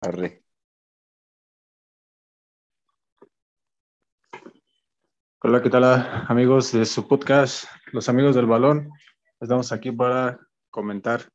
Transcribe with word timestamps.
Arre. 0.00 0.42
Hola, 5.42 5.62
¿qué 5.62 5.70
tal 5.70 5.84
amigos 6.28 6.72
de 6.72 6.84
su 6.84 7.06
podcast, 7.06 7.64
los 7.92 8.08
amigos 8.08 8.34
del 8.34 8.46
balón? 8.46 8.90
Estamos 9.40 9.72
aquí 9.72 9.92
para 9.92 10.38
comentar 10.70 11.28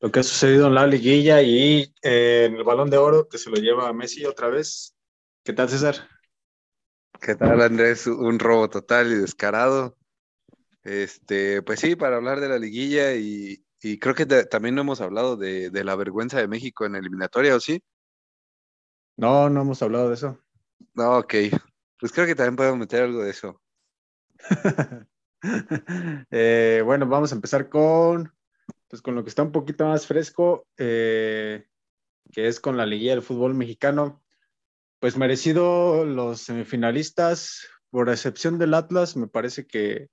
lo 0.00 0.10
que 0.10 0.20
ha 0.20 0.22
sucedido 0.22 0.66
en 0.66 0.74
la 0.74 0.86
liguilla 0.86 1.42
y 1.42 1.94
eh, 2.02 2.46
en 2.46 2.56
el 2.56 2.64
balón 2.64 2.90
de 2.90 2.96
oro 2.96 3.28
que 3.28 3.38
se 3.38 3.50
lo 3.50 3.56
lleva 3.56 3.88
a 3.88 3.92
Messi 3.92 4.24
otra 4.24 4.48
vez. 4.48 4.96
¿Qué 5.44 5.52
tal, 5.52 5.68
César? 5.68 6.08
¿Qué 7.20 7.34
tal, 7.36 7.60
Andrés? 7.60 8.06
Un 8.06 8.38
robo 8.38 8.68
total 8.70 9.12
y 9.12 9.16
descarado. 9.16 9.96
Este, 10.82 11.62
pues 11.62 11.80
sí, 11.80 11.96
para 11.96 12.16
hablar 12.16 12.40
de 12.40 12.48
la 12.48 12.58
liguilla 12.58 13.14
y, 13.14 13.62
creo 14.00 14.14
que 14.14 14.26
también 14.26 14.74
no 14.74 14.80
hemos 14.80 15.00
hablado 15.00 15.36
de, 15.36 15.70
de, 15.70 15.84
la 15.84 15.96
vergüenza 15.96 16.38
de 16.38 16.48
México 16.48 16.86
en 16.86 16.96
eliminatoria, 16.96 17.54
¿o 17.54 17.60
sí? 17.60 17.82
No, 19.20 19.50
no 19.50 19.60
hemos 19.60 19.82
hablado 19.82 20.08
de 20.08 20.14
eso. 20.14 20.38
No, 20.94 21.18
ok. 21.18 21.34
Pues 21.98 22.10
creo 22.10 22.26
que 22.26 22.34
también 22.34 22.56
podemos 22.56 22.78
meter 22.78 23.02
algo 23.02 23.22
de 23.22 23.30
eso. 23.30 23.60
Eh, 26.30 26.82
bueno, 26.84 27.06
vamos 27.06 27.32
a 27.32 27.34
empezar 27.34 27.70
con, 27.70 28.30
pues 28.88 29.00
con 29.00 29.14
lo 29.14 29.22
que 29.22 29.30
está 29.30 29.42
un 29.42 29.52
poquito 29.52 29.86
más 29.86 30.06
fresco, 30.06 30.66
eh, 30.76 31.64
que 32.30 32.46
es 32.46 32.60
con 32.60 32.76
la 32.76 32.84
liguilla 32.84 33.12
del 33.12 33.22
fútbol 33.22 33.54
mexicano. 33.54 34.22
Pues 34.98 35.16
merecido 35.16 36.04
los 36.04 36.42
semifinalistas, 36.42 37.66
por 37.88 38.10
excepción 38.10 38.58
del 38.58 38.74
Atlas, 38.74 39.16
me 39.16 39.28
parece 39.28 39.66
que 39.66 40.10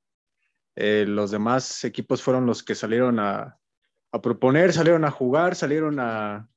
eh, 0.77 1.04
los 1.05 1.30
demás 1.30 1.84
equipos 1.84 2.24
fueron 2.24 2.46
los 2.46 2.63
que 2.63 2.74
salieron 2.74 3.20
a, 3.20 3.60
a, 4.13 4.21
proponer, 4.21 4.71
salieron 4.71 5.04
a 5.04 5.12
jugar, 5.12 5.55
salieron 5.55 5.99
a 5.99 6.49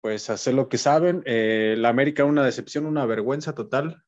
pues 0.00 0.30
hacer 0.30 0.54
lo 0.54 0.68
que 0.68 0.78
saben. 0.78 1.22
la 1.24 1.88
América 1.88 2.24
una 2.24 2.44
decepción, 2.44 2.86
una 2.86 3.06
vergüenza 3.06 3.54
total 3.54 4.04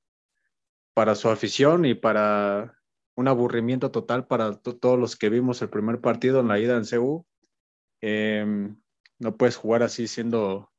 para 0.95 1.15
su 1.15 1.29
afición 1.29 1.85
y 1.85 1.95
para 1.95 2.81
un 3.17 3.29
aburrimiento 3.29 3.91
total 3.91 4.27
para 4.27 4.57
todos 4.61 4.99
los 4.99 5.17
que 5.17 5.29
vimos 5.29 5.61
el 5.63 5.69
primer 5.69 6.01
partido 6.01 6.41
en 6.41 6.49
la 6.49 6.59
ida 6.59 6.77
en 6.77 6.85
CU. 6.85 7.27
Em, 8.01 8.81
no 9.19 9.37
puedes 9.37 9.57
jugar 9.57 9.83
así 9.83 10.09
siendo, 10.09 10.73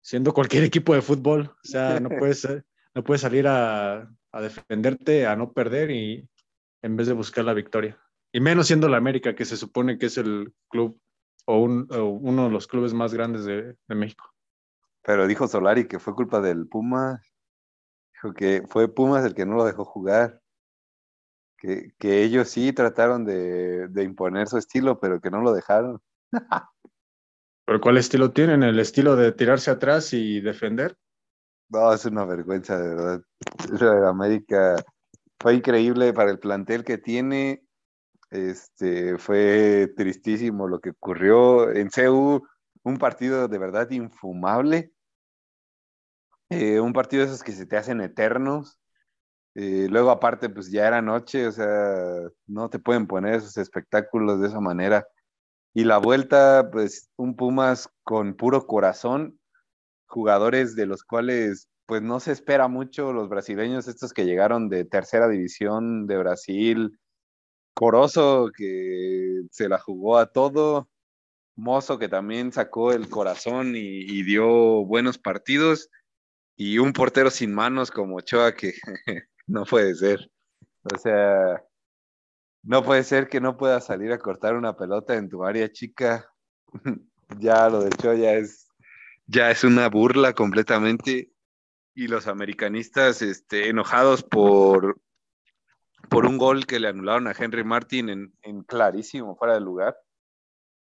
siendo 0.00 0.32
cualquier 0.32 0.62
equipo 0.64 0.94
de 0.94 1.02
fútbol. 1.02 1.50
O 1.64 1.68
sea, 1.68 2.00
no 2.00 2.10
puedes, 2.10 2.44
eh, 2.44 2.62
no 2.94 3.02
puedes 3.02 3.22
salir 3.22 3.46
a, 3.48 4.08
a, 4.32 4.40
defenderte, 4.40 5.26
a 5.26 5.36
no 5.36 5.52
perder 5.52 5.90
y 5.90 6.28
en 6.82 6.96
vez 6.96 7.08
de 7.08 7.14
buscar 7.14 7.44
la 7.44 7.54
victoria. 7.54 8.00
Y 8.32 8.40
menos 8.40 8.66
siendo 8.66 8.88
la 8.88 8.98
América, 8.98 9.34
que 9.34 9.44
se 9.44 9.56
supone 9.56 9.98
que 9.98 10.06
es 10.06 10.18
el 10.18 10.52
club 10.68 11.00
o, 11.48 11.62
un, 11.62 11.88
o 11.90 12.04
uno 12.04 12.44
de 12.44 12.50
los 12.50 12.66
clubes 12.66 12.92
más 12.92 13.14
grandes 13.14 13.44
de, 13.44 13.74
de 13.88 13.94
México. 13.94 14.24
Pero 15.02 15.26
dijo 15.26 15.48
Solari 15.48 15.88
que 15.88 15.98
fue 15.98 16.14
culpa 16.14 16.40
del 16.40 16.68
Puma 16.68 17.22
Dijo 18.12 18.34
que 18.34 18.64
fue 18.68 18.92
Pumas 18.92 19.24
el 19.24 19.34
que 19.34 19.46
no 19.46 19.54
lo 19.54 19.64
dejó 19.64 19.84
jugar. 19.84 20.40
Que, 21.56 21.92
que 21.98 22.22
ellos 22.22 22.48
sí 22.48 22.72
trataron 22.72 23.24
de, 23.24 23.88
de, 23.88 24.02
imponer 24.04 24.46
su 24.46 24.58
estilo, 24.58 25.00
pero 25.00 25.20
que 25.20 25.30
no 25.30 25.40
lo 25.40 25.52
dejaron. 25.52 26.00
¿Pero 27.64 27.80
cuál 27.80 27.96
estilo 27.96 28.30
tienen? 28.30 28.62
¿El 28.62 28.78
estilo 28.78 29.16
de 29.16 29.32
tirarse 29.32 29.70
atrás 29.70 30.12
y 30.12 30.40
defender? 30.40 30.96
No, 31.68 31.92
es 31.92 32.04
una 32.06 32.24
vergüenza, 32.24 32.78
de 32.78 32.88
verdad. 32.88 33.22
de 33.70 34.08
América 34.08 34.76
fue 35.40 35.54
increíble 35.54 36.12
para 36.12 36.30
el 36.30 36.38
plantel 36.38 36.84
que 36.84 36.98
tiene. 36.98 37.64
Este, 38.30 39.16
fue 39.18 39.92
tristísimo 39.96 40.68
lo 40.68 40.80
que 40.80 40.90
ocurrió 40.90 41.72
en 41.72 41.90
CEU, 41.90 42.46
un 42.82 42.98
partido 42.98 43.48
de 43.48 43.58
verdad 43.58 43.90
infumable. 43.90 44.92
Eh, 46.50 46.80
un 46.80 46.92
partido 46.92 47.22
de 47.22 47.28
esos 47.28 47.42
que 47.42 47.52
se 47.52 47.66
te 47.66 47.76
hacen 47.76 48.00
eternos. 48.00 48.78
Eh, 49.54 49.88
luego, 49.90 50.10
aparte, 50.10 50.48
pues 50.48 50.70
ya 50.70 50.86
era 50.86 51.02
noche, 51.02 51.46
o 51.46 51.52
sea, 51.52 51.96
no 52.46 52.70
te 52.70 52.78
pueden 52.78 53.06
poner 53.06 53.34
esos 53.34 53.56
espectáculos 53.56 54.40
de 54.40 54.48
esa 54.48 54.60
manera. 54.60 55.06
Y 55.74 55.84
la 55.84 55.98
vuelta, 55.98 56.70
pues 56.72 57.10
un 57.16 57.36
Pumas 57.36 57.90
con 58.04 58.34
puro 58.34 58.66
corazón, 58.66 59.38
jugadores 60.06 60.76
de 60.76 60.86
los 60.86 61.04
cuales 61.04 61.68
pues 61.86 62.02
no 62.02 62.20
se 62.20 62.32
espera 62.32 62.68
mucho, 62.68 63.12
los 63.14 63.30
brasileños, 63.30 63.88
estos 63.88 64.12
que 64.12 64.26
llegaron 64.26 64.68
de 64.68 64.84
tercera 64.84 65.26
división 65.28 66.06
de 66.06 66.18
Brasil, 66.18 66.98
Corozo 67.78 68.50
que 68.56 69.42
se 69.52 69.68
la 69.68 69.78
jugó 69.78 70.18
a 70.18 70.32
todo, 70.32 70.90
Mozo 71.54 71.96
que 71.96 72.08
también 72.08 72.50
sacó 72.50 72.90
el 72.92 73.08
corazón 73.08 73.74
y, 73.76 74.24
dio 74.24 74.84
buenos 74.84 75.16
partidos, 75.16 75.88
y 76.56 76.78
un 76.78 76.92
portero 76.92 77.30
sin 77.30 77.54
manos 77.54 77.92
como 77.92 78.16
Ochoa 78.16 78.56
que 78.56 78.74
no 79.46 79.64
puede 79.64 79.94
ser. 79.94 80.28
O 80.92 80.98
sea, 80.98 81.62
no 82.64 82.82
puede 82.82 83.04
ser 83.04 83.28
que 83.28 83.40
no 83.40 83.56
pueda 83.56 83.80
salir 83.80 84.10
a 84.10 84.18
cortar 84.18 84.56
una 84.56 84.76
pelota 84.76 85.14
en 85.14 85.28
tu 85.28 85.44
área 85.44 85.70
chica. 85.70 86.28
ya 87.38 87.68
lo 87.68 87.82
de 87.82 87.90
Ochoa 87.94 88.16
ya 88.16 88.32
es, 88.32 88.66
ya 89.28 89.52
es 89.52 89.62
una 89.62 89.88
burla 89.88 90.32
completamente. 90.32 91.30
Y 91.94 92.08
los 92.08 92.26
americanistas 92.26 93.22
este, 93.22 93.68
enojados 93.68 94.24
por, 94.24 95.00
por 96.10 96.26
un 96.26 96.38
gol 96.38 96.66
que 96.66 96.80
le 96.80 96.88
anularon 96.88 97.26
a 97.26 97.34
Henry 97.38 97.64
Martin 97.64 98.08
en, 98.08 98.32
en 98.42 98.62
clarísimo, 98.62 99.36
fuera 99.36 99.54
de 99.54 99.60
lugar. 99.60 99.96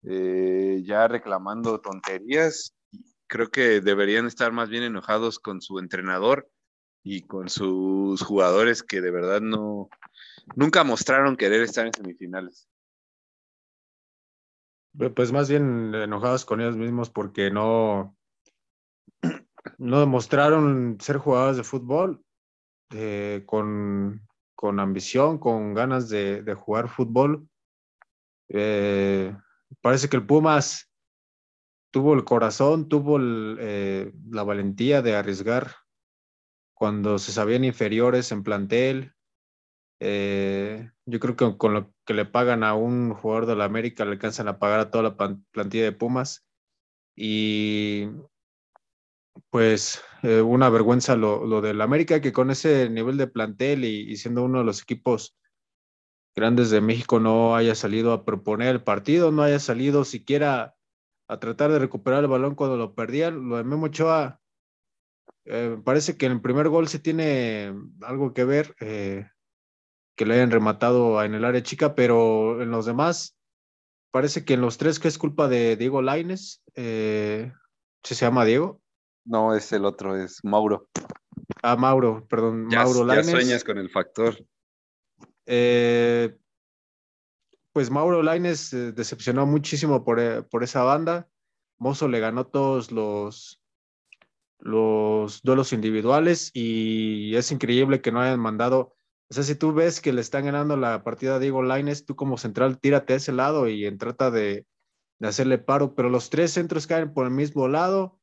Eh, 0.05 0.83
ya 0.85 1.07
reclamando 1.07 1.81
tonterías 1.81 2.75
creo 3.33 3.51
que 3.51 3.81
deberían 3.81 4.27
estar 4.27 4.53
más 4.53 4.69
bien 4.69 4.83
enojados 4.83 5.39
con 5.39 5.63
su 5.63 5.79
entrenador 5.79 6.51
y 7.03 7.23
con 7.23 7.49
sus 7.49 8.21
jugadores 8.21 8.83
que 8.83 9.01
de 9.01 9.11
verdad 9.11 9.41
no, 9.41 9.89
nunca 10.55 10.85
mostraron 10.85 11.39
querer 11.39 11.63
estar 11.63 11.87
en 11.87 11.95
semifinales. 11.95 12.69
Pues 15.17 15.33
más 15.33 15.49
bien 15.49 15.95
enojados 15.95 16.45
con 16.45 16.61
ellos 16.61 16.77
mismos 16.77 17.09
porque 17.09 17.51
no, 17.51 18.15
no 19.79 20.01
demostraron 20.01 20.99
ser 21.01 21.17
jugadores 21.17 21.57
de 21.57 21.65
fútbol 21.65 22.23
eh, 22.91 23.45
con, 23.47 24.29
con, 24.63 24.79
ambición, 24.79 25.39
con 25.39 25.75
ganas 25.75 26.09
de, 26.09 26.55
jugar 26.55 26.89
fútbol. 26.89 27.49
Eh, 28.49 29.37
parece 29.81 30.09
que 30.09 30.17
el 30.17 30.25
Pumas 30.25 30.89
tuvo 31.91 32.15
el 32.15 32.23
corazón, 32.23 32.89
tuvo 32.89 33.19
eh, 33.59 34.13
la 34.31 34.45
valentía 34.45 35.03
de 35.03 35.17
arriesgar 35.17 35.73
cuando 36.75 37.19
se 37.19 37.33
sabían 37.33 37.65
inferiores 37.65 38.31
en 38.31 38.45
plantel. 38.45 39.15
Eh, 39.99 40.89
yo 41.07 41.19
creo 41.19 41.35
que 41.35 41.57
con 41.59 41.75
lo 41.75 41.93
que 42.07 42.15
le 42.15 42.25
pagan 42.25 42.63
a 42.63 42.75
un 42.75 43.15
jugador 43.15 43.47
de 43.47 43.57
la 43.57 43.65
América 43.65 44.05
le 44.05 44.13
alcanzan 44.13 44.47
a 44.47 44.61
pagar 44.61 44.79
a 44.79 44.91
toda 44.93 45.03
la 45.03 45.17
plantilla 45.51 45.83
de 45.83 45.93
Pumas. 45.93 46.47
Y 47.17 48.07
pues 49.51 50.03
eh, 50.23 50.41
una 50.41 50.69
vergüenza 50.69 51.17
lo, 51.17 51.45
lo 51.47 51.61
del 51.61 51.81
América, 51.81 52.21
que 52.21 52.33
con 52.33 52.51
ese 52.51 52.89
nivel 52.91 53.17
de 53.17 53.27
plantel 53.27 53.85
y, 53.85 54.17
siendo 54.17 54.45
uno 54.45 54.59
de 54.59 54.65
los 54.65 54.83
equipos 54.83 55.37
grandes 56.35 56.71
de 56.71 56.81
México 56.81 57.21
no 57.21 57.55
haya 57.55 57.75
salido 57.75 58.13
a 58.13 58.25
proponer 58.25 58.69
el 58.69 58.83
partido, 58.83 59.33
no 59.33 59.43
haya 59.43 59.59
salido 59.59 60.05
siquiera 60.05 60.75
a 61.29 61.39
tratar 61.39 61.71
de 61.71 61.79
recuperar 61.79 62.25
el 62.25 62.31
balón 62.31 62.55
cuando 62.55 62.77
lo 62.77 62.95
perdían. 62.95 63.49
Lo 63.49 63.57
de 63.57 63.65
Memo 63.65 63.87
Ochoa, 63.87 64.41
eh, 65.45 65.77
parece 65.85 66.17
que 66.17 66.27
en 66.27 66.33
el 66.33 66.41
primer 66.41 66.69
gol 66.69 66.89
se 66.89 66.99
tiene 66.99 67.75
algo 68.03 68.33
que 68.33 68.45
ver, 68.45 68.75
eh, 68.81 69.29
que 70.17 70.27
le 70.27 70.35
hayan 70.35 70.51
rematado 70.51 71.23
en 71.23 71.35
el 71.35 71.45
área 71.45 71.63
chica, 71.63 71.95
pero 71.95 72.63
en 72.63 72.71
los 72.71 72.87
demás, 72.87 73.37
parece 74.11 74.45
que 74.45 74.55
en 74.55 74.61
los 74.61 74.79
tres 74.79 74.99
que 74.99 75.09
es 75.09 75.19
culpa 75.19 75.49
de 75.49 75.77
Diego 75.77 76.03
Laines, 76.03 76.63
eh, 76.75 77.53
¿se 78.03 78.15
llama 78.15 78.45
Diego? 78.45 78.82
No, 79.25 79.55
es 79.55 79.73
el 79.73 79.85
otro, 79.85 80.17
es 80.17 80.45
Mauro. 80.45 80.89
Ah, 81.63 81.77
Mauro, 81.77 82.27
perdón, 82.29 82.69
ya, 82.71 82.85
Mauro 82.85 83.05
Laines. 83.05 83.27
Ya 83.27 83.33
sueñas 83.33 83.65
con 83.65 83.79
el 83.79 83.89
factor. 83.91 84.45
Eh, 85.47 86.37
pues 87.73 87.91
Mauro 87.91 88.23
Laines 88.23 88.73
eh, 88.73 88.93
decepcionó 88.93 89.47
muchísimo 89.47 90.05
por, 90.05 90.21
eh, 90.21 90.43
por, 90.43 90.63
esa 90.63 90.83
banda. 90.83 91.29
Mozo 91.79 92.09
le 92.09 92.21
ganó 92.21 92.47
todos 92.47 92.93
los, 92.93 93.61
los 94.59 95.43
duelos 95.43 95.73
individuales 95.73 96.51
y 96.55 97.35
es 97.35 97.51
increíble 97.51 98.01
que 98.01 98.13
no 98.13 98.21
hayan 98.21 98.41
mandado. 98.41 98.95
O 99.31 99.35
sea, 99.35 99.43
si 99.43 99.55
tú 99.55 99.73
ves 99.73 100.01
que 100.01 100.13
le 100.13 100.21
están 100.21 100.45
ganando 100.45 100.77
la 100.77 101.03
partida 101.03 101.37
a 101.37 101.39
Diego 101.39 101.63
Laines, 101.63 102.05
tú 102.05 102.15
como 102.15 102.37
central 102.37 102.79
tírate 102.79 103.15
a 103.15 103.17
ese 103.17 103.33
lado 103.33 103.69
y 103.69 103.87
en 103.87 103.99
trata 103.99 104.31
de, 104.31 104.67
de, 105.19 105.29
hacerle 105.29 105.59
paro, 105.59 105.95
pero 105.95 106.11
los 106.11 106.29
tres 106.29 106.53
centros 106.53 106.87
caen 106.87 107.15
por 107.15 107.27
el 107.27 107.33
mismo 107.33 107.67
lado. 107.69 108.21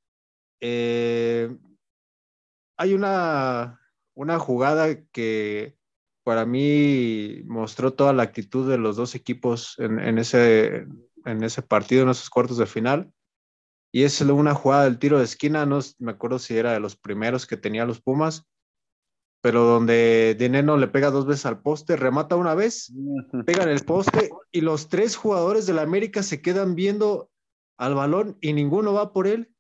Eh, 0.62 1.56
hay 2.78 2.94
una, 2.94 3.80
una 4.14 4.40
jugada 4.40 5.04
que 5.12 5.78
para 6.24 6.46
mí 6.46 7.42
mostró 7.46 7.94
toda 7.94 8.14
la 8.14 8.24
actitud 8.24 8.70
de 8.70 8.78
los 8.78 8.96
dos 8.96 9.16
equipos 9.16 9.76
en, 9.80 10.00
en, 10.00 10.18
ese, 10.18 10.86
en 11.26 11.44
ese 11.44 11.62
partido, 11.62 12.04
en 12.04 12.10
esos 12.10 12.30
cuartos 12.30 12.58
de 12.58 12.66
final. 12.66 13.12
y 13.92 14.04
es 14.04 14.22
una 14.22 14.54
jugada 14.54 14.84
del 14.84 15.00
tiro 15.00 15.18
de 15.18 15.24
esquina, 15.26 15.66
no 15.66 15.80
me 15.98 16.12
acuerdo 16.12 16.40
si 16.40 16.56
era 16.56 16.74
de 16.74 16.80
los 16.80 16.96
primeros 16.96 17.48
que 17.48 17.58
tenía 17.58 17.86
los 17.86 18.02
Pumas, 18.02 18.48
pero 19.42 19.64
donde 19.64 20.36
Dineno 20.38 20.78
le 20.78 20.88
pega 20.88 21.12
dos 21.12 21.26
veces 21.26 21.46
al 21.46 21.62
poste, 21.62 21.96
remata 21.96 22.36
una 22.36 22.56
vez, 22.56 22.94
pega 23.46 23.64
en 23.64 23.70
el 23.70 23.84
poste 23.84 24.30
y 24.52 24.62
los 24.62 24.90
tres 24.90 25.16
jugadores 25.16 25.66
de 25.66 25.74
la 25.74 25.82
América 25.82 26.24
se 26.24 26.42
quedan 26.42 26.76
viendo 26.76 27.32
al 27.78 27.96
balón 27.96 28.38
y 28.42 28.54
ninguno 28.54 28.94
va 28.94 29.14
por 29.14 29.28
él. 29.28 29.54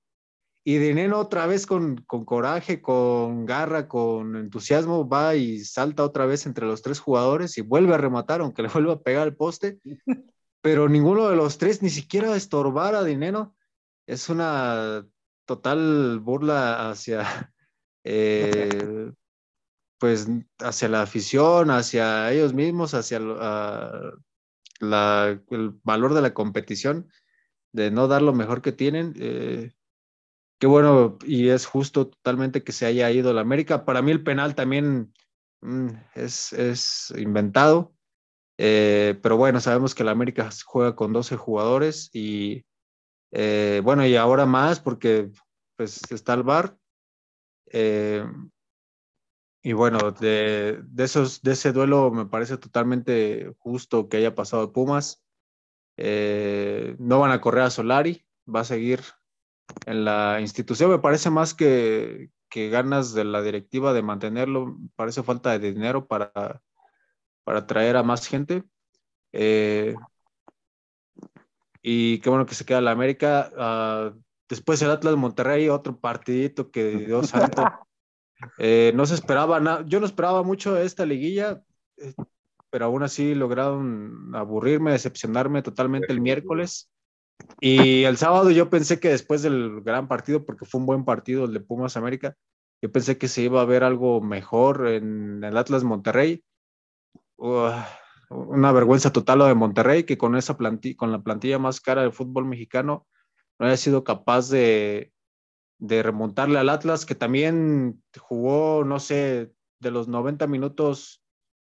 Y 0.70 0.78
Dineno 0.78 1.18
otra 1.18 1.48
vez 1.48 1.66
con, 1.66 1.96
con 2.06 2.26
coraje, 2.26 2.80
con 2.80 3.48
garra, 3.48 3.88
con 3.88 4.36
entusiasmo, 4.36 5.10
va 5.10 5.34
y 5.34 5.62
salta 5.66 6.04
otra 6.04 6.28
vez 6.28 6.46
entre 6.46 6.68
los 6.68 6.84
tres 6.84 7.00
jugadores 7.00 7.58
y 7.58 7.62
vuelve 7.62 7.96
a 7.96 7.98
rematar, 7.98 8.42
aunque 8.42 8.62
le 8.62 8.70
vuelva 8.70 8.94
a 8.94 9.02
pegar 9.02 9.24
al 9.24 9.36
poste. 9.36 9.80
Pero 10.62 10.88
ninguno 10.88 11.28
de 11.28 11.36
los 11.36 11.58
tres 11.58 11.82
ni 11.82 11.90
siquiera 11.90 12.36
estorbar 12.36 12.94
a 12.94 13.04
Dineno. 13.04 13.56
Es 14.06 14.30
una 14.30 15.08
total 15.46 16.20
burla 16.20 16.92
hacia 16.92 17.52
eh, 18.04 19.12
pues 19.98 20.28
hacia 20.60 20.88
la 20.88 21.02
afición, 21.02 21.72
hacia 21.72 22.32
ellos 22.32 22.54
mismos, 22.54 22.94
hacia 22.94 23.18
el 23.18 23.26
valor 25.84 26.14
de 26.14 26.22
la 26.22 26.34
competición, 26.36 27.10
de 27.72 27.90
no 27.90 28.08
dar 28.08 28.22
lo 28.22 28.34
mejor 28.34 28.62
que 28.62 28.72
tienen. 28.72 29.16
Eh, 29.18 29.72
qué 30.60 30.68
bueno 30.68 31.18
y 31.26 31.50
es 31.50 31.66
justo 31.66 32.08
totalmente 32.08 32.64
que 32.64 32.72
se 32.72 32.86
haya 32.86 33.10
ido 33.12 33.34
la 33.34 33.42
América. 33.42 33.86
Para 33.86 34.02
mí 34.02 34.12
el 34.12 34.24
penal 34.24 34.56
también 34.56 35.14
mm, 35.62 35.88
es, 36.16 37.14
inventado, 37.18 37.94
eh, 38.58 39.18
pero 39.24 39.38
bueno, 39.38 39.60
sabemos 39.62 39.96
que 39.96 40.04
la 40.04 40.12
América 40.12 40.50
juega 40.66 40.96
con 40.96 41.14
12 41.14 41.38
jugadores 41.38 42.10
y 42.14 42.66
eh, 43.32 43.82
bueno, 43.84 44.06
y 44.06 44.16
ahora 44.16 44.46
más 44.46 44.80
porque 44.80 45.32
pues 45.76 46.02
está 46.12 46.34
el 46.34 46.44
VAR. 46.44 46.78
Y 49.62 49.74
bueno, 49.74 50.12
de, 50.12 50.82
esos, 50.98 51.42
de 51.42 51.52
ese 51.52 51.74
duelo 51.74 52.12
me 52.12 52.26
parece 52.26 52.58
totalmente 52.58 53.54
justo 53.58 54.08
que 54.08 54.18
haya 54.18 54.34
pasado 54.34 54.72
Pumas. 54.72 55.22
Eh, 55.98 56.96
no 56.98 57.20
van 57.20 57.32
a 57.32 57.42
correr 57.42 57.64
a 57.64 57.70
Solari, 57.70 58.26
va 58.48 58.62
a 58.62 58.66
seguir 58.66 59.02
en 59.86 60.06
la 60.06 60.40
institución. 60.42 60.90
Me 60.92 61.00
parece 61.00 61.30
más 61.30 61.54
que, 61.54 62.30
ganas 62.52 63.14
de 63.14 63.24
la 63.24 63.42
directiva 63.42 63.94
de 63.94 64.02
mantenerlo, 64.02 64.78
parece 64.96 65.24
falta 65.24 65.58
de 65.58 65.72
dinero 65.72 66.08
para, 66.08 66.62
para 67.44 67.68
traer 67.68 67.98
a 67.98 68.04
más 68.04 68.28
gente. 68.28 68.64
Eh, 69.32 69.96
y 71.82 72.20
qué 72.20 72.30
bueno 72.30 72.46
que 72.46 72.56
se 72.56 72.66
queda 72.66 72.82
la 72.82 72.92
América. 72.92 73.52
Ah, 73.58 74.14
después 74.48 74.82
el 74.82 74.92
Atlas 74.92 75.16
Monterrey, 75.16 75.70
otro 75.70 76.00
partidito 76.00 76.72
que 76.72 76.98
Dios 76.98 77.30
santo. 77.30 77.64
Eh, 78.58 78.92
no 78.96 79.06
se 79.06 79.16
esperaba 79.16 79.60
nada, 79.60 79.84
yo 79.86 80.00
no 80.00 80.06
esperaba 80.06 80.44
mucho 80.44 80.78
esta 80.78 81.06
liguilla, 81.06 81.62
eh, 81.98 82.14
pero 82.70 82.86
aún 82.86 83.04
así 83.04 83.36
lograron 83.36 84.34
aburrirme, 84.34 84.92
decepcionarme 84.92 85.62
totalmente 85.62 86.12
el 86.12 86.22
miércoles. 86.22 86.90
Y 87.60 88.04
el 88.04 88.18
sábado 88.18 88.52
yo 88.52 88.70
pensé 88.70 89.00
que 89.00 89.10
después 89.10 89.42
del 89.42 89.82
gran 89.82 90.08
partido, 90.08 90.46
porque 90.46 90.66
fue 90.66 90.80
un 90.80 90.86
buen 90.86 91.06
partido 91.06 91.46
el 91.46 91.54
de 91.54 91.60
Pumas 91.60 91.98
América, 91.98 92.36
yo 92.82 92.92
pensé 92.92 93.18
que 93.18 93.28
se 93.28 93.42
iba 93.42 93.62
a 93.62 93.66
ver 93.66 93.84
algo 93.84 94.22
mejor 94.22 94.88
en 94.88 95.44
el 95.44 95.58
Atlas 95.58 95.84
Monterrey. 95.84 96.44
una 97.38 98.72
vergüenza 98.72 99.12
total 99.12 99.40
lo 99.40 99.46
de 99.46 99.56
Monterrey, 99.56 100.04
que 100.04 100.18
con 100.18 100.36
esa 100.36 100.58
plantilla, 100.58 100.98
con 100.98 101.12
la 101.12 101.22
plantilla 101.22 101.60
más 101.60 101.82
cara 101.82 102.02
del 102.04 102.14
fútbol 102.14 102.46
mexicano, 102.46 103.08
no 103.60 103.66
haya 103.66 103.78
sido 103.78 104.04
capaz 104.04 104.50
de, 104.50 105.12
de 105.80 106.04
remontarle 106.04 106.60
al 106.60 106.70
Atlas, 106.70 107.06
que 107.06 107.16
también 107.16 108.02
jugó, 108.18 108.84
no 108.86 109.00
sé, 109.00 109.52
de 109.80 109.92
los 109.92 110.08
90 110.08 110.48
minutos 110.48 111.24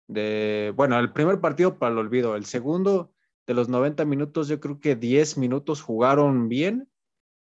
de, 0.08 0.72
bueno, 0.76 0.98
el 0.98 1.12
primer 1.12 1.40
partido 1.40 1.78
para 1.78 1.92
el 1.92 1.98
olvido, 1.98 2.36
el 2.36 2.44
segundo 2.44 3.12
de 3.46 3.54
los 3.54 3.68
90 3.68 4.04
minutos, 4.04 4.48
yo 4.48 4.60
creo 4.60 4.80
que 4.80 4.96
10 4.96 5.38
minutos 5.38 5.82
jugaron 5.82 6.48
bien 6.48 6.88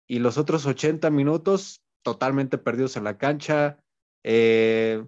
y 0.06 0.20
los 0.20 0.38
otros 0.38 0.66
80 0.66 1.10
minutos 1.10 1.82
totalmente 2.02 2.58
perdidos 2.58 2.96
en 2.96 3.04
la 3.04 3.18
cancha. 3.18 3.82
Eh, 4.22 5.04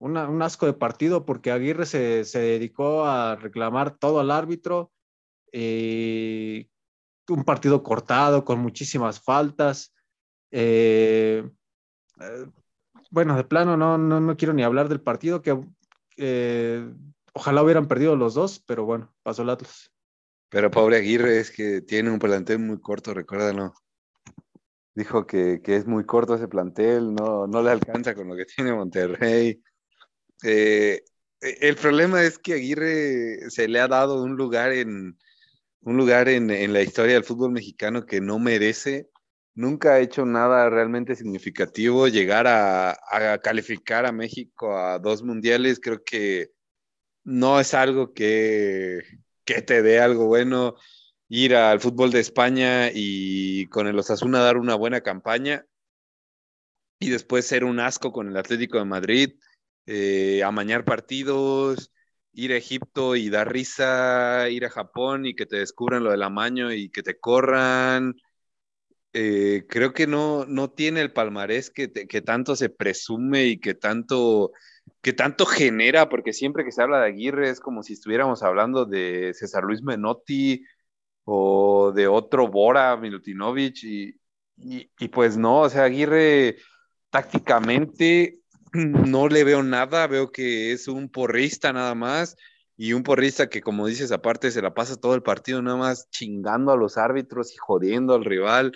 un 0.00 0.42
asco 0.42 0.66
de 0.66 0.74
partido 0.74 1.26
porque 1.26 1.50
Aguirre 1.50 1.84
se, 1.84 2.24
dedicó 2.38 3.04
a 3.04 3.36
reclamar 3.36 3.98
todo 3.98 4.20
al 4.20 4.30
árbitro. 4.30 4.92
y 5.52 6.70
un 7.28 7.44
partido 7.44 7.82
cortado 7.82 8.44
con 8.44 8.60
muchísimas 8.60 9.20
faltas. 9.20 9.94
Eh, 10.50 11.48
eh, 12.20 12.46
bueno, 13.10 13.36
de 13.36 13.44
plano 13.44 13.76
no, 13.76 13.98
no, 13.98 14.36
quiero 14.36 14.54
ni 14.54 14.62
hablar 14.62 14.88
del 14.88 15.00
partido, 15.00 15.42
que 15.42 15.58
eh, 16.16 16.92
ojalá 17.32 17.62
hubieran 17.62 17.88
perdido 17.88 18.16
los 18.16 18.34
dos, 18.34 18.62
pero 18.66 18.84
bueno, 18.84 19.14
pasó 19.22 19.42
el 19.42 19.50
Atlas. 19.50 19.90
Pero 20.50 20.70
pobre 20.70 20.96
Aguirre 20.98 21.40
es 21.40 21.50
que 21.50 21.82
tiene 21.82 22.10
un 22.10 22.18
plantel 22.18 22.58
muy 22.60 22.80
corto, 22.80 23.14
recuérdalo. 23.14 23.74
Dijo 24.94 25.26
que, 25.26 25.60
es 25.64 25.86
muy 25.86 26.04
corto 26.04 26.34
ese 26.34 26.48
plantel, 26.48 27.14
no, 27.14 27.46
no 27.46 27.62
le 27.62 27.70
alcanza 27.70 28.14
con 28.14 28.28
lo 28.28 28.36
que 28.36 28.44
tiene 28.56 28.72
Monterrey. 28.72 29.62
el 30.42 31.76
problema 31.80 32.22
es 32.22 32.38
que 32.38 32.54
Aguirre 32.54 33.50
se 33.50 33.68
le 33.68 33.80
ha 33.80 33.88
dado 33.88 34.22
un 34.22 34.36
lugar 34.36 34.72
en 34.72 35.18
un 35.82 35.96
lugar 35.96 36.28
en, 36.28 36.50
en 36.50 36.72
la 36.72 36.82
historia 36.82 37.14
del 37.14 37.24
fútbol 37.24 37.52
mexicano 37.52 38.04
que 38.04 38.20
no 38.20 38.38
merece 38.38 39.08
nunca 39.58 39.94
ha 39.94 40.00
hecho 40.00 40.24
nada 40.24 40.70
realmente 40.70 41.16
significativo. 41.16 42.08
Llegar 42.08 42.46
a, 42.46 42.96
calificar 43.42 44.06
a 44.06 44.12
México 44.12 44.78
a 44.78 44.98
dos 45.00 45.22
mundiales, 45.22 45.80
creo 45.80 46.02
que 46.04 46.50
no 47.24 47.60
es 47.60 47.74
algo 47.74 48.14
que, 48.14 49.00
te 49.66 49.82
dé 49.82 50.00
algo 50.00 50.26
bueno. 50.26 50.76
Ir 51.28 51.54
al 51.56 51.80
fútbol 51.80 52.10
de 52.10 52.20
España 52.20 52.90
y 52.92 53.66
con 53.66 53.86
el 53.86 53.98
Osasuna 53.98 54.40
dar 54.40 54.56
una 54.56 54.74
buena 54.74 55.02
campaña 55.02 55.66
y 56.98 57.10
después 57.10 57.46
ser 57.46 57.64
un 57.64 57.80
asco 57.80 58.12
con 58.12 58.28
el 58.28 58.36
Atlético 58.36 58.78
de 58.78 58.84
Madrid, 58.86 59.34
eh, 59.86 60.42
amañar 60.42 60.84
partidos, 60.84 61.92
ir 62.32 62.52
a 62.52 62.56
Egipto 62.56 63.14
y 63.14 63.28
dar 63.30 63.52
risa, 63.52 64.48
ir 64.50 64.64
a 64.64 64.70
Japón 64.70 65.26
y 65.26 65.34
que 65.34 65.46
te 65.46 65.56
descubran 65.56 66.02
lo 66.02 66.10
del 66.12 66.22
amaño 66.22 66.72
y 66.72 66.90
que 66.90 67.02
te 67.02 67.18
corran 67.18 68.14
eh, 69.12 69.64
creo 69.68 69.92
que 69.92 70.06
no, 70.06 70.44
no 70.46 70.70
tiene 70.70 71.00
el 71.00 71.12
palmarés 71.12 71.70
que, 71.70 71.90
que, 71.90 72.20
tanto 72.20 72.56
se 72.56 72.68
presume 72.68 73.46
y 73.46 73.58
que 73.58 73.74
tanto, 73.74 74.52
que 75.08 75.14
tanto 75.14 75.46
genera, 75.46 76.10
porque 76.10 76.34
siempre 76.34 76.66
que 76.66 76.70
se 76.70 76.82
habla 76.82 77.00
de 77.00 77.06
Aguirre 77.06 77.48
es 77.48 77.60
como 77.60 77.82
si 77.82 77.94
estuviéramos 77.94 78.42
hablando 78.42 78.84
de 78.84 79.32
César 79.32 79.64
Luis 79.64 79.80
Menotti 79.82 80.66
o 81.24 81.92
de 81.92 82.06
otro 82.08 82.48
Bora 82.48 82.94
Milutinovic 82.98 83.84
y, 83.84 84.20
y, 84.58 85.08
pues 85.08 85.38
no, 85.38 85.60
o 85.60 85.70
sea, 85.70 85.84
Aguirre 85.84 86.56
tácticamente 87.08 88.40
no 88.74 89.28
le 89.28 89.44
veo 89.44 89.62
nada, 89.62 90.06
veo 90.08 90.30
que 90.30 90.72
es 90.72 90.88
un 90.88 91.08
porrista 91.08 91.72
nada 91.72 91.94
más 91.94 92.36
y 92.76 92.92
un 92.92 93.02
porrista 93.02 93.48
que 93.48 93.62
como 93.62 93.86
dices 93.86 94.12
aparte 94.12 94.50
se 94.50 94.60
la 94.60 94.74
pasa 94.74 94.96
todo 94.96 95.14
el 95.14 95.22
partido 95.22 95.62
nada 95.62 95.78
más 95.78 96.10
chingando 96.10 96.70
a 96.70 96.76
los 96.76 96.98
árbitros 96.98 97.54
y 97.54 97.56
jodiendo 97.56 98.14
al 98.14 98.26
rival 98.26 98.72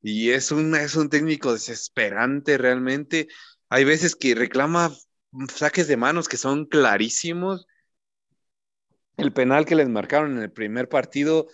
y 0.00 0.30
es 0.30 0.50
un, 0.50 0.74
es 0.76 0.96
un 0.96 1.10
técnico 1.10 1.52
desesperante 1.52 2.56
realmente. 2.56 3.28
Hay 3.68 3.84
veces 3.84 4.16
que 4.16 4.34
reclama 4.34 4.90
saques 5.54 5.88
de 5.88 5.96
manos 5.96 6.28
que 6.28 6.36
son 6.36 6.66
clarísimos. 6.66 7.66
El 9.16 9.32
penal 9.32 9.64
que 9.66 9.76
les 9.76 9.88
marcaron 9.88 10.36
en 10.36 10.42
el 10.42 10.52
primer 10.52 10.88
partido, 10.88 11.46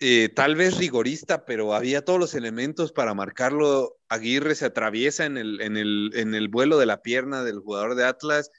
eh, 0.00 0.28
tal 0.28 0.56
vez 0.56 0.76
rigorista, 0.78 1.44
pero 1.44 1.74
había 1.74 2.04
todos 2.04 2.18
los 2.18 2.34
elementos 2.34 2.92
para 2.92 3.14
marcarlo. 3.14 3.96
Aguirre 4.08 4.54
se 4.54 4.66
atraviesa 4.66 5.26
en 5.26 5.36
el, 5.36 5.60
en 5.60 5.76
el, 5.76 6.10
en 6.14 6.34
el 6.34 6.48
vuelo 6.48 6.78
de 6.78 6.86
la 6.86 7.02
pierna 7.02 7.44
del 7.44 7.60
jugador 7.60 7.94
de 7.94 8.04
Atlas 8.04 8.50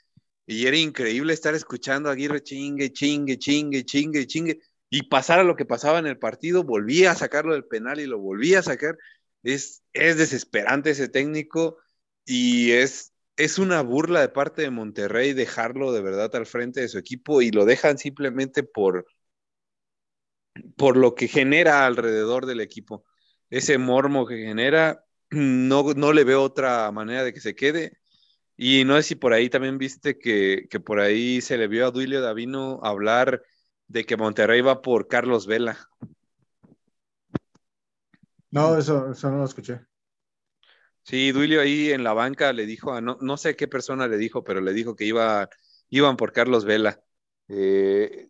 y 0.46 0.65
era 0.67 0.77
increíble 0.77 1.34
estar 1.34 1.53
escuchando 1.55 2.10
a 2.10 2.13
Aguirre 2.13 2.41
chingue, 2.41 2.91
chingue, 2.93 3.38
chingue, 3.38 3.84
chingue, 3.84 4.25
chingue 4.25 4.60
y 4.89 5.03
pasara 5.03 5.43
lo 5.43 5.55
que 5.55 5.65
pasaba 5.65 6.00
en 6.00 6.07
el 6.07 6.17
partido, 6.17 6.63
volvía 6.63 7.12
a 7.12 7.15
sacarlo 7.15 7.53
del 7.53 7.65
penal 7.65 8.00
y 8.00 8.05
lo 8.05 8.19
volvía 8.19 8.60
a 8.60 8.63
sacar. 8.63 8.98
Es, 9.43 9.84
es 9.93 10.17
desesperante 10.17 10.91
ese 10.91 11.10
técnico 11.10 11.77
y 12.25 12.72
es, 12.72 13.13
es 13.38 13.60
una 13.60 13.82
burla 13.82 14.22
de 14.22 14.29
parte 14.29 14.63
de 14.63 14.72
Monterrey 14.72 15.34
dejarlo 15.34 15.91
de 15.94 16.01
verdad 16.01 16.36
al 16.36 16.46
frente 16.48 16.82
de 16.82 16.89
su 16.89 16.98
equipo 16.98 17.41
y 17.41 17.51
lo 17.51 17.65
dejan 17.65 17.98
simplemente 17.98 18.63
por, 18.63 19.06
por 20.75 20.98
lo 20.98 21.15
que 21.15 21.27
genera 21.27 21.86
alrededor 21.86 22.46
del 22.46 22.62
equipo. 22.62 23.06
Ese 23.50 23.77
mormo 23.77 24.25
que 24.25 24.38
genera, 24.38 25.03
no, 25.32 25.84
no 25.94 26.13
le 26.13 26.24
veo 26.24 26.41
otra 26.44 26.91
manera 26.91 27.24
de 27.24 27.34
que 27.34 27.39
se 27.39 27.56
quede. 27.56 27.98
Y 28.58 28.86
no 28.86 28.96
sé 28.98 29.03
si 29.03 29.15
por 29.15 29.34
ahí 29.34 29.50
también 29.50 29.77
viste 29.77 30.17
que, 30.17 30.67
que 30.70 30.79
por 30.79 31.00
ahí 31.00 31.41
se 31.41 31.58
le 31.58 31.67
vio 31.67 31.88
a 31.88 31.91
Duilio 31.91 32.22
Davino 32.22 32.79
hablar 32.84 33.44
de 33.88 34.06
que 34.06 34.17
Monterrey 34.17 34.62
va 34.62 34.82
por 34.82 35.08
Carlos 35.08 35.48
Vela. 35.48 35.77
No, 38.51 38.77
eso, 38.77 39.12
eso 39.12 39.29
no 39.32 39.38
lo 39.38 39.46
escuché. 39.46 39.79
Sí, 41.07 41.31
Duilio 41.31 41.61
ahí 41.61 41.91
en 41.91 42.03
la 42.03 42.11
banca 42.13 42.51
le 42.51 42.65
dijo 42.65 42.93
a 42.93 42.99
no, 42.99 43.17
no 43.21 43.37
sé 43.37 43.55
qué 43.55 43.67
persona 43.69 44.07
le 44.09 44.17
dijo, 44.17 44.43
pero 44.43 44.59
le 44.59 44.73
dijo 44.73 44.95
que 44.97 45.05
iba, 45.05 45.49
iban 45.89 46.17
por 46.17 46.33
Carlos 46.33 46.65
Vela. 46.65 47.01
Eh, 47.47 48.29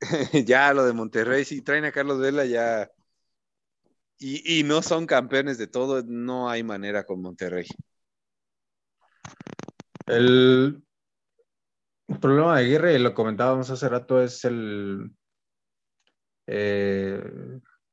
ya 0.46 0.72
lo 0.72 0.86
de 0.86 0.94
Monterrey, 0.94 1.44
si 1.44 1.62
traen 1.62 1.84
a 1.84 1.92
Carlos 1.92 2.18
Vela 2.18 2.46
ya. 2.46 2.90
Y, 4.18 4.60
y, 4.60 4.62
no 4.62 4.80
son 4.82 5.06
campeones 5.06 5.58
de 5.58 5.66
todo, 5.66 6.02
no 6.02 6.48
hay 6.48 6.62
manera 6.62 7.04
con 7.04 7.20
Monterrey. 7.20 7.66
El, 10.06 10.82
problema 12.20 12.56
de 12.56 12.64
Aguirre, 12.64 12.98
lo 13.00 13.14
comentábamos 13.14 13.68
hace 13.70 13.88
rato, 13.88 14.22
es 14.22 14.44
el. 14.46 15.10
Eh, 16.46 17.22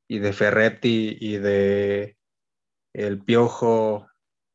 y 0.08 0.18
de 0.20 0.32
Ferretti 0.32 1.18
y 1.20 1.36
de 1.36 2.16
el 2.92 3.22
Piojo 3.22 4.06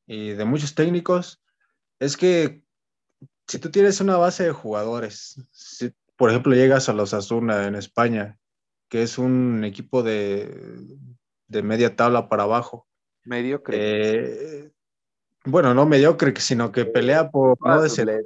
y 0.07 0.29
de 0.29 0.45
muchos 0.45 0.75
técnicos, 0.75 1.41
es 1.99 2.17
que 2.17 2.63
si 3.47 3.59
tú 3.59 3.69
tienes 3.69 4.01
una 4.01 4.17
base 4.17 4.43
de 4.43 4.51
jugadores, 4.51 5.41
si 5.51 5.93
por 6.15 6.29
ejemplo 6.29 6.53
llegas 6.53 6.89
a 6.89 6.93
los 6.93 7.13
Asuna 7.13 7.67
en 7.67 7.75
España, 7.75 8.39
que 8.89 9.03
es 9.03 9.17
un 9.17 9.63
equipo 9.63 10.03
de, 10.03 10.97
de 11.47 11.61
media 11.61 11.95
tabla 11.95 12.29
para 12.29 12.43
abajo. 12.43 12.87
Mediocre. 13.23 13.77
Eh, 13.79 14.71
bueno, 15.45 15.73
no 15.73 15.85
mediocre, 15.85 16.33
sino 16.39 16.71
que 16.71 16.85
pelea 16.85 17.29
por 17.29 17.57
no 17.65 17.81
descender. 17.81 18.23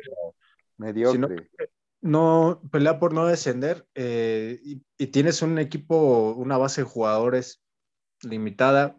Mediocre. 0.78 1.50
no 2.02 2.62
pelea 2.72 3.00
por 3.00 3.14
no 3.14 3.28
descender 3.28 3.86
eh, 3.94 4.60
y, 4.64 4.82
y, 4.98 5.08
tienes 5.08 5.42
un 5.42 5.60
equipo, 5.60 6.34
una 6.34 6.58
base 6.58 6.82
de 6.82 6.88
jugadores 6.88 7.62
limitada 8.22 8.99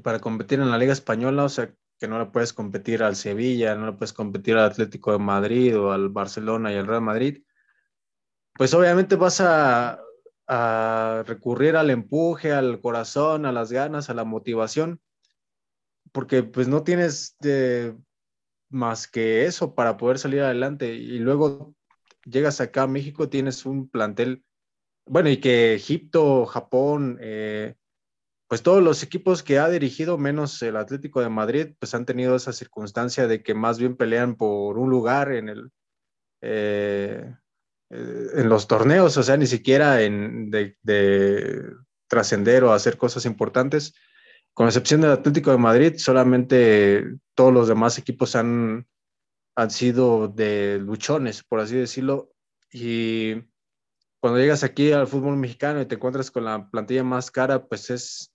para 0.00 0.20
competir 0.20 0.60
en 0.60 0.70
la 0.70 0.78
Liga 0.78 0.92
Española, 0.92 1.44
o 1.44 1.48
sea, 1.48 1.74
que 1.98 2.08
no 2.08 2.18
le 2.18 2.26
puedes 2.26 2.52
competir 2.52 3.02
al 3.02 3.16
Sevilla, 3.16 3.74
no 3.74 3.86
le 3.86 3.92
puedes 3.92 4.12
competir 4.12 4.56
al 4.56 4.64
Atlético 4.64 5.12
de 5.12 5.18
Madrid 5.18 5.78
o 5.78 5.92
al 5.92 6.08
Barcelona 6.08 6.72
y 6.72 6.76
al 6.76 6.86
Real 6.86 7.02
Madrid, 7.02 7.44
pues 8.54 8.74
obviamente 8.74 9.16
vas 9.16 9.40
a, 9.40 10.00
recurrir 11.24 11.76
al 11.76 11.88
empuje, 11.90 12.52
al 12.52 12.80
corazón, 12.80 13.46
a 13.46 13.52
las 13.52 13.72
ganas, 13.72 14.10
a 14.10 14.14
la 14.14 14.24
motivación, 14.24 15.00
porque 16.12 16.42
pues 16.42 16.68
no 16.68 16.82
tienes 16.82 17.36
de, 17.40 17.96
más 18.68 19.06
que 19.06 19.46
eso 19.46 19.74
para 19.74 19.96
poder 19.96 20.18
salir 20.18 20.40
adelante. 20.42 20.92
Y 20.94 21.18
luego 21.20 21.74
llegas 22.24 22.60
acá 22.60 22.82
a 22.82 22.86
México, 22.86 23.28
tienes 23.28 23.64
un 23.64 23.88
plantel, 23.88 24.44
bueno, 25.06 25.30
y 25.30 25.38
que 25.38 25.74
Egipto, 25.74 26.44
Japón, 26.46 27.18
eh, 27.20 27.76
pues 28.52 28.62
todos 28.62 28.82
los 28.82 29.02
equipos 29.02 29.42
que 29.42 29.58
ha 29.58 29.70
dirigido, 29.70 30.18
menos 30.18 30.60
el 30.60 30.76
Atlético 30.76 31.22
de 31.22 31.30
Madrid, 31.30 31.68
pues 31.78 31.94
han 31.94 32.04
tenido 32.04 32.36
esa 32.36 32.52
circunstancia 32.52 33.26
de 33.26 33.42
que 33.42 33.54
más 33.54 33.78
bien 33.78 33.96
pelean 33.96 34.34
por 34.36 34.76
un 34.76 34.90
lugar 34.90 35.32
en 35.32 35.48
el 35.48 35.70
eh, 36.42 37.34
eh, 37.88 38.26
en 38.34 38.48
los 38.50 38.68
torneos, 38.68 39.16
o 39.16 39.22
sea, 39.22 39.38
ni 39.38 39.46
siquiera 39.46 40.02
en 40.02 40.50
de, 40.50 40.76
de 40.82 41.62
trascender 42.08 42.62
o 42.64 42.74
hacer 42.74 42.98
cosas 42.98 43.24
importantes. 43.24 43.94
Con 44.52 44.66
excepción 44.66 45.00
del 45.00 45.12
Atlético 45.12 45.50
de 45.50 45.56
Madrid, 45.56 45.94
solamente 45.96 47.06
todos 47.34 47.54
los 47.54 47.68
demás 47.68 47.96
equipos 47.96 48.36
han, 48.36 48.86
han 49.56 49.70
sido 49.70 50.28
de 50.28 50.78
luchones, 50.78 51.42
por 51.42 51.60
así 51.60 51.76
decirlo. 51.76 52.34
Y 52.70 53.32
cuando 54.20 54.40
llegas 54.40 54.62
aquí 54.62 54.92
al 54.92 55.06
fútbol 55.06 55.38
mexicano 55.38 55.80
y 55.80 55.86
te 55.86 55.94
encuentras 55.94 56.30
con 56.30 56.44
la 56.44 56.68
plantilla 56.70 57.02
más 57.02 57.30
cara, 57.30 57.66
pues 57.66 57.88
es 57.88 58.31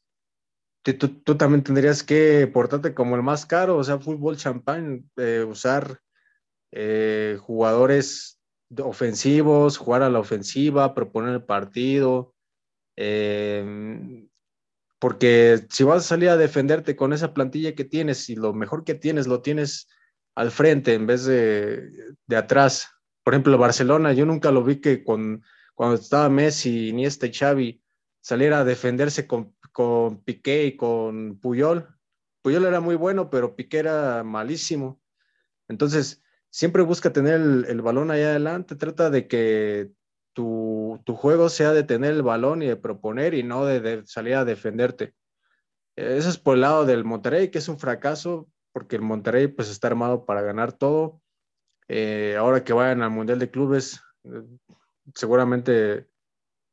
tú, 0.93 1.09
tú, 1.09 1.37
también 1.37 1.63
tendrías 1.63 2.03
que 2.03 2.47
portarte 2.47 2.93
como 2.93 3.15
el 3.15 3.23
más 3.23 3.45
caro, 3.45 3.77
o 3.77 3.83
sea, 3.83 3.99
fútbol 3.99 4.37
champán, 4.37 5.09
eh, 5.17 5.45
usar 5.47 5.99
eh, 6.71 7.37
jugadores 7.41 8.39
ofensivos, 8.83 9.77
jugar 9.77 10.03
a 10.03 10.09
la 10.09 10.19
ofensiva, 10.19 10.93
proponer 10.93 11.33
el 11.33 11.43
partido. 11.43 12.35
Eh, 12.95 14.27
porque 14.99 15.65
si 15.69 15.83
vas 15.83 15.97
a 15.97 16.07
salir 16.07 16.29
a 16.29 16.37
defenderte 16.37 16.95
con 16.95 17.13
esa 17.13 17.33
plantilla 17.33 17.75
que 17.75 17.83
tienes 17.83 18.29
y 18.29 18.35
lo 18.35 18.53
mejor 18.53 18.83
que 18.83 18.95
tienes 18.95 19.27
lo 19.27 19.41
tienes 19.41 19.87
al 20.35 20.51
frente 20.51 20.93
en 20.93 21.05
vez 21.05 21.25
de, 21.25 22.15
de 22.25 22.35
atrás. 22.35 22.89
Por 23.23 23.33
ejemplo, 23.33 23.57
Barcelona, 23.57 24.13
yo 24.13 24.25
nunca 24.25 24.51
lo 24.51 24.63
vi 24.63 24.81
que 24.81 25.03
con, 25.03 25.43
cuando 25.75 25.95
estaba 25.95 26.29
Messi, 26.29 26.89
Iniesta 26.89 27.27
y 27.27 27.33
Xavi 27.33 27.81
saliera 28.27 28.59
a 28.59 28.63
defenderse 28.65 29.25
con 29.25 29.55
con 29.77 30.23
Piqué 30.23 30.65
y 30.65 30.75
con 30.75 31.37
Puyol. 31.39 31.87
Puyol 32.41 32.65
era 32.65 32.79
muy 32.79 32.95
bueno, 32.95 33.29
pero 33.29 33.55
Piqué 33.55 33.77
era 33.77 34.23
malísimo. 34.23 34.99
Entonces, 35.67 36.23
siempre 36.49 36.81
busca 36.81 37.13
tener 37.13 37.35
el, 37.35 37.81
balón 37.83 38.09
allá 38.09 38.29
adelante, 38.29 38.75
trata 38.75 39.11
de 39.11 39.27
que 39.27 39.91
tu, 40.33 40.99
tu, 41.05 41.13
juego 41.13 41.47
sea 41.49 41.73
de 41.73 41.83
tener 41.83 42.13
el 42.13 42.23
balón 42.23 42.63
y 42.63 42.65
de 42.65 42.75
proponer 42.75 43.35
y 43.35 43.43
no 43.43 43.67
de, 43.67 44.01
salir 44.07 44.33
a 44.33 44.45
defenderte. 44.45 45.13
Eso 45.95 46.29
es 46.29 46.39
por 46.39 46.55
el 46.55 46.61
lado 46.61 46.87
del 46.87 47.03
Monterrey, 47.03 47.51
que 47.51 47.59
es 47.59 47.69
un 47.69 47.77
fracaso, 47.77 48.49
porque 48.71 48.95
el 48.95 49.03
Monterrey 49.03 49.45
pues 49.45 49.69
está 49.69 49.89
armado 49.89 50.25
para 50.25 50.41
ganar 50.41 50.73
todo. 50.73 51.21
Eh, 51.87 52.35
ahora 52.35 52.63
que 52.63 52.73
vayan 52.73 53.03
al 53.03 53.11
Mundial 53.11 53.37
de 53.37 53.51
Clubes, 53.51 54.01
eh, 54.23 54.41
seguramente, 55.13 56.07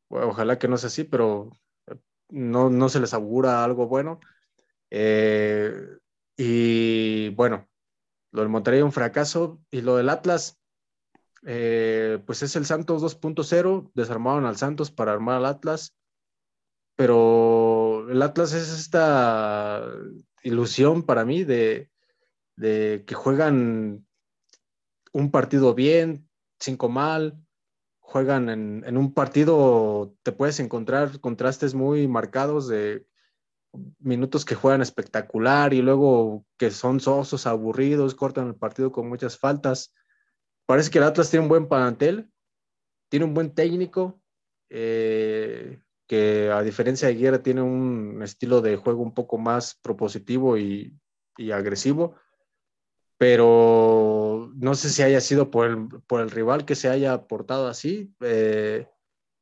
ojalá 0.08 0.58
que 0.58 0.68
no 0.68 0.76
sea 0.76 0.88
así, 0.88 1.04
pero 1.04 1.50
no, 2.28 2.70
no 2.70 2.88
se 2.88 3.00
les 3.00 3.14
augura 3.14 3.64
algo 3.64 3.87
bueno. 3.87 4.20
Eh, 4.90 5.73
y 6.37 7.30
bueno, 7.30 7.68
lo 8.32 8.40
del 8.40 8.50
Monterrey 8.50 8.82
un 8.82 8.92
fracaso 8.92 9.61
y 9.70 9.80
lo 9.80 9.96
del 9.96 10.08
Atlas, 10.08 10.61
eh, 11.46 12.20
pues 12.26 12.42
es 12.42 12.56
el 12.56 12.66
Santos 12.66 13.02
2.0, 13.02 13.90
desarmaron 13.94 14.46
al 14.46 14.56
Santos 14.56 14.90
para 14.90 15.12
armar 15.12 15.37
al 15.37 15.46
Atlas, 15.46 15.94
pero 16.96 18.08
el 18.11 18.23
Atlas 18.23 18.52
es 18.52 18.73
esta 18.73 19.87
ilusión 20.42 21.02
para 21.02 21.25
mí 21.25 21.44
de 21.44 21.90
que 22.56 23.14
juegan 23.14 24.06
un 25.12 25.30
partido 25.30 25.75
bien, 25.75 26.28
cinco 26.58 26.88
mal, 26.88 27.44
juegan 28.04 28.49
en, 28.49 28.96
un 28.96 29.12
partido, 29.12 30.14
te 30.23 30.30
puedes 30.30 30.61
encontrar 30.61 31.18
contrastes 31.20 31.75
muy 31.75 32.06
marcados 32.06 32.68
de 32.68 33.06
minutos 33.99 34.44
que 34.44 34.54
juegan 34.54 34.82
espectacular 34.82 35.73
y 35.75 35.82
luego 35.82 36.44
que 36.58 36.70
son 36.70 37.00
sosos, 37.00 37.46
aburridos, 37.46 38.14
cortan 38.14 38.46
el 38.46 38.54
partido 38.54 38.92
con 38.92 39.08
muchas 39.08 39.38
faltas. 39.38 39.92
Parece 40.66 40.90
que 40.90 40.99
el 40.99 41.04
Atlas 41.04 41.30
tiene 41.30 41.44
un 41.44 41.49
buen 41.49 41.66
plantel, 41.66 42.30
tiene 43.08 43.25
un 43.25 43.34
buen 43.34 43.54
técnico, 43.54 44.20
eh, 44.68 45.80
que 46.06 46.50
a 46.50 46.62
diferencia 46.62 47.08
de 47.08 47.14
Guerra 47.14 47.42
tiene 47.42 47.62
un 47.62 48.20
estilo 48.23 48.61
de 48.61 48.76
juego 48.76 49.02
un 49.02 49.14
poco 49.14 49.38
más 49.38 49.75
propositivo 49.82 50.56
y 50.56 50.92
agresivo 51.52 52.16
pero 53.18 54.24
no 54.56 54.75
sé 54.75 54.90
si 54.90 55.02
haya 55.02 55.20
sido 55.20 55.50
por 55.50 55.66
el, 55.66 55.88
por 56.06 56.20
el 56.20 56.30
rival 56.30 56.64
que 56.64 56.75
se 56.75 56.88
haya 56.88 57.26
portado 57.26 57.68
así. 57.68 58.14
Eh, 58.20 58.88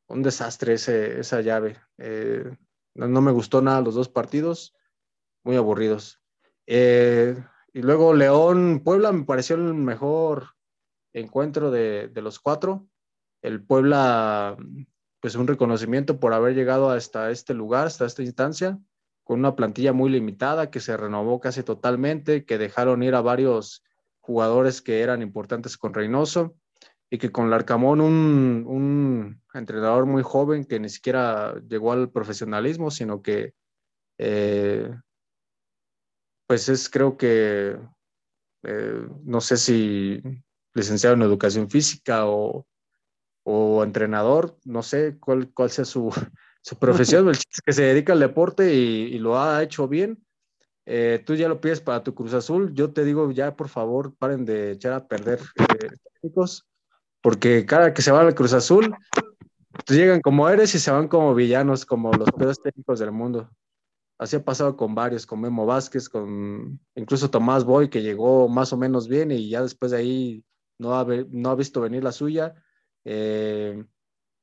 un 0.09 0.23
desastre 0.23 0.75
ese, 0.75 1.21
esa 1.21 1.41
llave. 1.41 1.79
Eh, 1.99 2.57
no, 2.95 3.09
no, 3.09 3.21
me 3.21 3.33
gustó 3.33 3.63
nada 3.63 3.81
los 3.81 3.95
dos 3.95 4.09
partidos, 4.09 4.75
muy 5.45 5.57
aburridos. 5.57 6.21
Eh, 6.67 7.37
y 7.73 7.83
luego 7.83 8.15
León, 8.15 8.83
Puebla 8.85 9.13
me 9.13 9.25
pareció 9.25 9.57
el 9.57 9.75
mejor 9.75 10.51
encuentro 11.13 11.71
de, 11.71 12.09
de, 12.09 12.23
los 12.23 12.39
cuatro. 12.39 12.87
El 13.43 13.63
Puebla, 13.63 14.57
pues 15.21 15.35
un 15.35 15.47
reconocimiento 15.47 16.21
por 16.21 16.33
haber 16.35 16.55
llegado 16.55 16.91
hasta 16.91 17.31
este 17.31 17.55
lugar, 17.55 17.87
hasta 17.87 18.07
esta 18.07 18.23
instancia 18.23 18.79
con 19.25 19.39
una 19.39 19.55
plantilla 19.55 19.93
muy 19.93 20.11
limitada 20.11 20.71
que 20.71 20.81
se 20.81 20.97
renovó 20.97 21.41
casi 21.41 21.63
totalmente, 21.63 22.45
que 22.45 22.59
dejaron 22.59 23.03
ir 23.03 23.15
a 23.15 23.21
varios 23.21 23.85
jugadores 24.23 24.81
que 24.81 25.03
eran 25.03 25.21
importantes 25.21 25.77
con 25.77 25.93
Reynoso 25.93 26.57
y 27.11 27.19
que 27.19 27.31
con 27.31 27.51
Larcamón, 27.51 28.01
un, 28.01 28.65
un 28.67 29.43
entrenador 29.53 30.07
muy 30.07 30.23
joven 30.23 30.65
que 30.65 30.81
ni 30.81 30.89
siquiera 30.89 31.55
llegó 31.69 31.93
al 31.93 32.11
profesionalismo, 32.11 32.91
sino 32.91 33.21
que 33.21 33.53
eh, 34.19 34.91
pues 36.47 36.69
es 36.69 36.89
creo 36.89 37.17
que, 37.17 37.79
eh, 38.63 39.07
no 39.25 39.41
sé 39.41 39.57
si 39.57 40.23
licenciado 40.75 41.17
en 41.17 41.23
educación 41.23 41.69
física 41.69 42.27
o, 42.27 42.67
o 43.45 43.83
entrenador, 43.83 44.57
no 44.65 44.83
sé 44.83 45.19
cuál, 45.19 45.53
cuál 45.53 45.71
sea 45.71 45.85
su, 45.85 46.11
su 46.63 46.79
profesión, 46.79 47.29
el 47.29 47.37
que 47.65 47.73
se 47.73 47.83
dedica 47.83 48.13
al 48.13 48.21
deporte 48.21 48.75
y, 48.75 49.15
y 49.15 49.19
lo 49.19 49.39
ha 49.41 49.63
hecho 49.63 49.89
bien. 49.89 50.25
Eh, 50.85 51.23
tú 51.25 51.35
ya 51.35 51.49
lo 51.49 51.61
pides 51.61 51.81
para 51.81 52.03
tu 52.03 52.15
Cruz 52.15 52.35
Azul. 52.35 52.73
Yo 52.75 52.93
te 52.93 53.05
digo, 53.05 53.31
ya 53.31 53.57
por 53.57 53.69
favor, 53.69 54.15
paren 54.15 54.45
de 54.45 54.73
echar 54.73 54.93
a 54.93 55.07
perder 55.07 55.41
eh, 55.59 55.89
técnicos, 56.15 56.67
porque 57.21 57.65
cada 57.67 57.95
que 57.95 58.03
se 58.03 58.11
va 58.11 58.21
al 58.21 58.35
Cruz 58.35 58.53
Azul, 58.53 58.95
pues 59.73 59.99
llegan 59.99 60.21
como 60.21 60.49
eres 60.49 60.75
y 60.75 60.79
se 60.79 60.91
van 60.91 61.09
como 61.09 61.35
villanos, 61.35 61.87
como 61.87 62.13
los 62.13 62.31
peores 62.33 62.61
técnicos 62.61 62.99
del 62.99 63.13
mundo. 63.13 63.51
Así 64.19 64.37
ha 64.37 64.45
pasado 64.45 64.77
con 64.77 64.95
varios, 64.95 65.27
con 65.27 65.41
Memo 65.41 65.67
Vázquez, 65.67 66.09
con 66.09 66.79
incluso 66.95 67.31
Tomás 67.31 67.65
Boy, 67.65 67.89
que 67.89 68.03
llegó 68.03 68.49
más 68.49 68.73
o 68.73 68.77
menos 68.77 69.09
bien 69.09 69.31
y 69.31 69.49
ya 69.49 69.63
después 69.63 69.91
de 69.91 69.99
ahí 69.99 70.45
no 70.79 70.95
ha, 70.95 71.05
no 71.31 71.51
ha 71.51 71.55
visto 71.55 71.81
venir 71.81 72.05
la 72.05 72.13
suya. 72.13 72.55
Eh, 73.05 73.85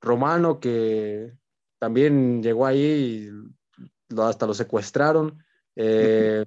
Romano, 0.01 0.59
que 0.59 1.33
también 1.77 2.41
llegó 2.43 2.65
ahí 2.65 3.29
y 4.11 4.19
hasta 4.19 4.47
lo 4.47 4.53
secuestraron. 4.53 5.43
Eh, 5.81 6.45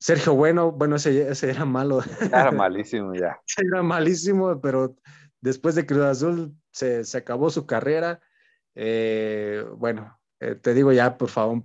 Sergio 0.00 0.34
Bueno, 0.34 0.72
bueno, 0.72 0.96
ese, 0.96 1.28
ese 1.30 1.50
era 1.50 1.64
malo. 1.66 2.00
Era 2.20 2.50
malísimo 2.50 3.14
ya. 3.14 3.38
Era 3.72 3.82
malísimo, 3.82 4.58
pero 4.60 4.96
después 5.40 5.74
de 5.74 5.84
Cruz 5.84 6.02
Azul 6.02 6.54
se, 6.70 7.04
se 7.04 7.18
acabó 7.18 7.50
su 7.50 7.66
carrera. 7.66 8.20
Eh, 8.74 9.64
bueno, 9.76 10.18
eh, 10.40 10.54
te 10.54 10.72
digo 10.72 10.92
ya, 10.92 11.18
por 11.18 11.28
favor, 11.28 11.62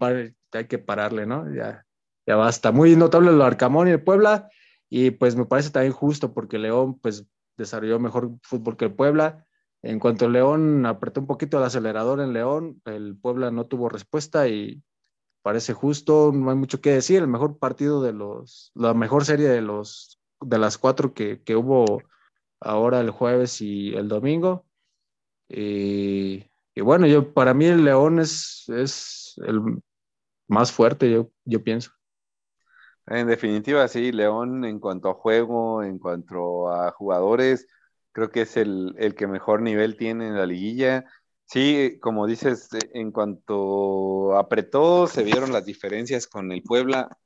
hay 0.52 0.68
que 0.68 0.78
pararle, 0.78 1.26
¿no? 1.26 1.54
Ya, 1.54 1.86
ya 2.26 2.36
basta. 2.36 2.72
Muy 2.72 2.96
notable 2.98 3.32
lo 3.32 3.44
Arcamón 3.46 3.88
y 3.88 3.92
el 3.92 4.04
Puebla, 4.04 4.50
y 4.90 5.12
pues 5.12 5.38
me 5.38 5.46
parece 5.46 5.70
también 5.72 5.94
justo 5.94 6.34
porque 6.34 6.58
León, 6.58 7.00
pues, 7.00 7.26
desarrolló 7.58 8.00
mejor 8.00 8.32
fútbol 8.44 8.76
que 8.76 8.86
el 8.86 8.94
Puebla. 8.94 9.46
En 9.84 10.00
cuanto 10.00 10.30
León 10.30 10.86
apretó 10.86 11.22
un 11.22 11.28
poquito 11.28 11.58
el 11.58 11.64
acelerador 11.64 12.20
en 12.20 12.34
León, 12.34 12.82
el 12.86 13.16
Puebla 13.18 13.52
no 13.52 13.68
tuvo 13.68 13.90
respuesta 13.90 14.48
y 14.48 14.84
parece 15.42 15.74
justo, 15.74 16.32
no 16.34 16.50
hay 16.50 16.56
mucho 16.56 16.82
que 16.82 16.92
decir, 16.92 17.22
el 17.22 17.28
mejor 17.28 17.58
partido 17.58 18.02
de 18.02 18.14
los, 18.14 18.72
la 18.76 18.94
mejor 18.94 19.26
serie 19.26 19.48
de 19.48 19.62
los, 19.62 20.20
de 20.40 20.58
las 20.58 20.78
cuatro 20.78 21.14
que, 21.14 21.42
que 21.44 21.56
hubo 21.56 22.02
ahora 22.60 23.00
el 23.00 23.10
jueves 23.12 23.62
y 23.62 23.96
el 23.96 24.08
domingo. 24.08 24.66
Y, 25.50 26.46
y, 26.76 26.82
bueno, 26.82 27.08
yo, 27.08 27.34
para 27.34 27.54
mí 27.54 27.66
el 27.66 27.84
León 27.84 28.20
es, 28.20 28.66
es 28.70 29.36
el 29.46 29.62
más 30.48 30.72
fuerte, 30.72 31.12
yo, 31.12 31.30
yo 31.46 31.64
pienso. 31.64 31.92
En 33.08 33.28
definitiva, 33.28 33.88
sí, 33.88 34.12
León 34.12 34.64
en 34.64 34.80
cuanto 34.80 35.10
a 35.10 35.16
juego, 35.16 35.84
en 35.84 35.98
cuanto 35.98 36.72
a 36.72 36.92
jugadores, 36.92 37.68
creo 38.12 38.30
que 38.30 38.42
es 38.42 38.58
el, 38.58 38.94
el 38.98 39.16
que 39.16 39.28
mejor 39.28 39.62
nivel 39.62 39.98
tiene 39.98 40.28
en 40.28 40.38
la 40.38 40.46
liguilla 40.46 41.06
Sí, 41.52 42.00
como 42.02 42.28
dices, 42.28 42.70
en 42.94 43.12
cuanto 43.12 44.38
apretó, 44.38 45.06
se 45.08 45.22
vieron 45.22 45.52
las 45.52 45.66
diferencias 45.66 46.26
con 46.26 46.50
el 46.54 46.64
Puebla, 46.64 47.18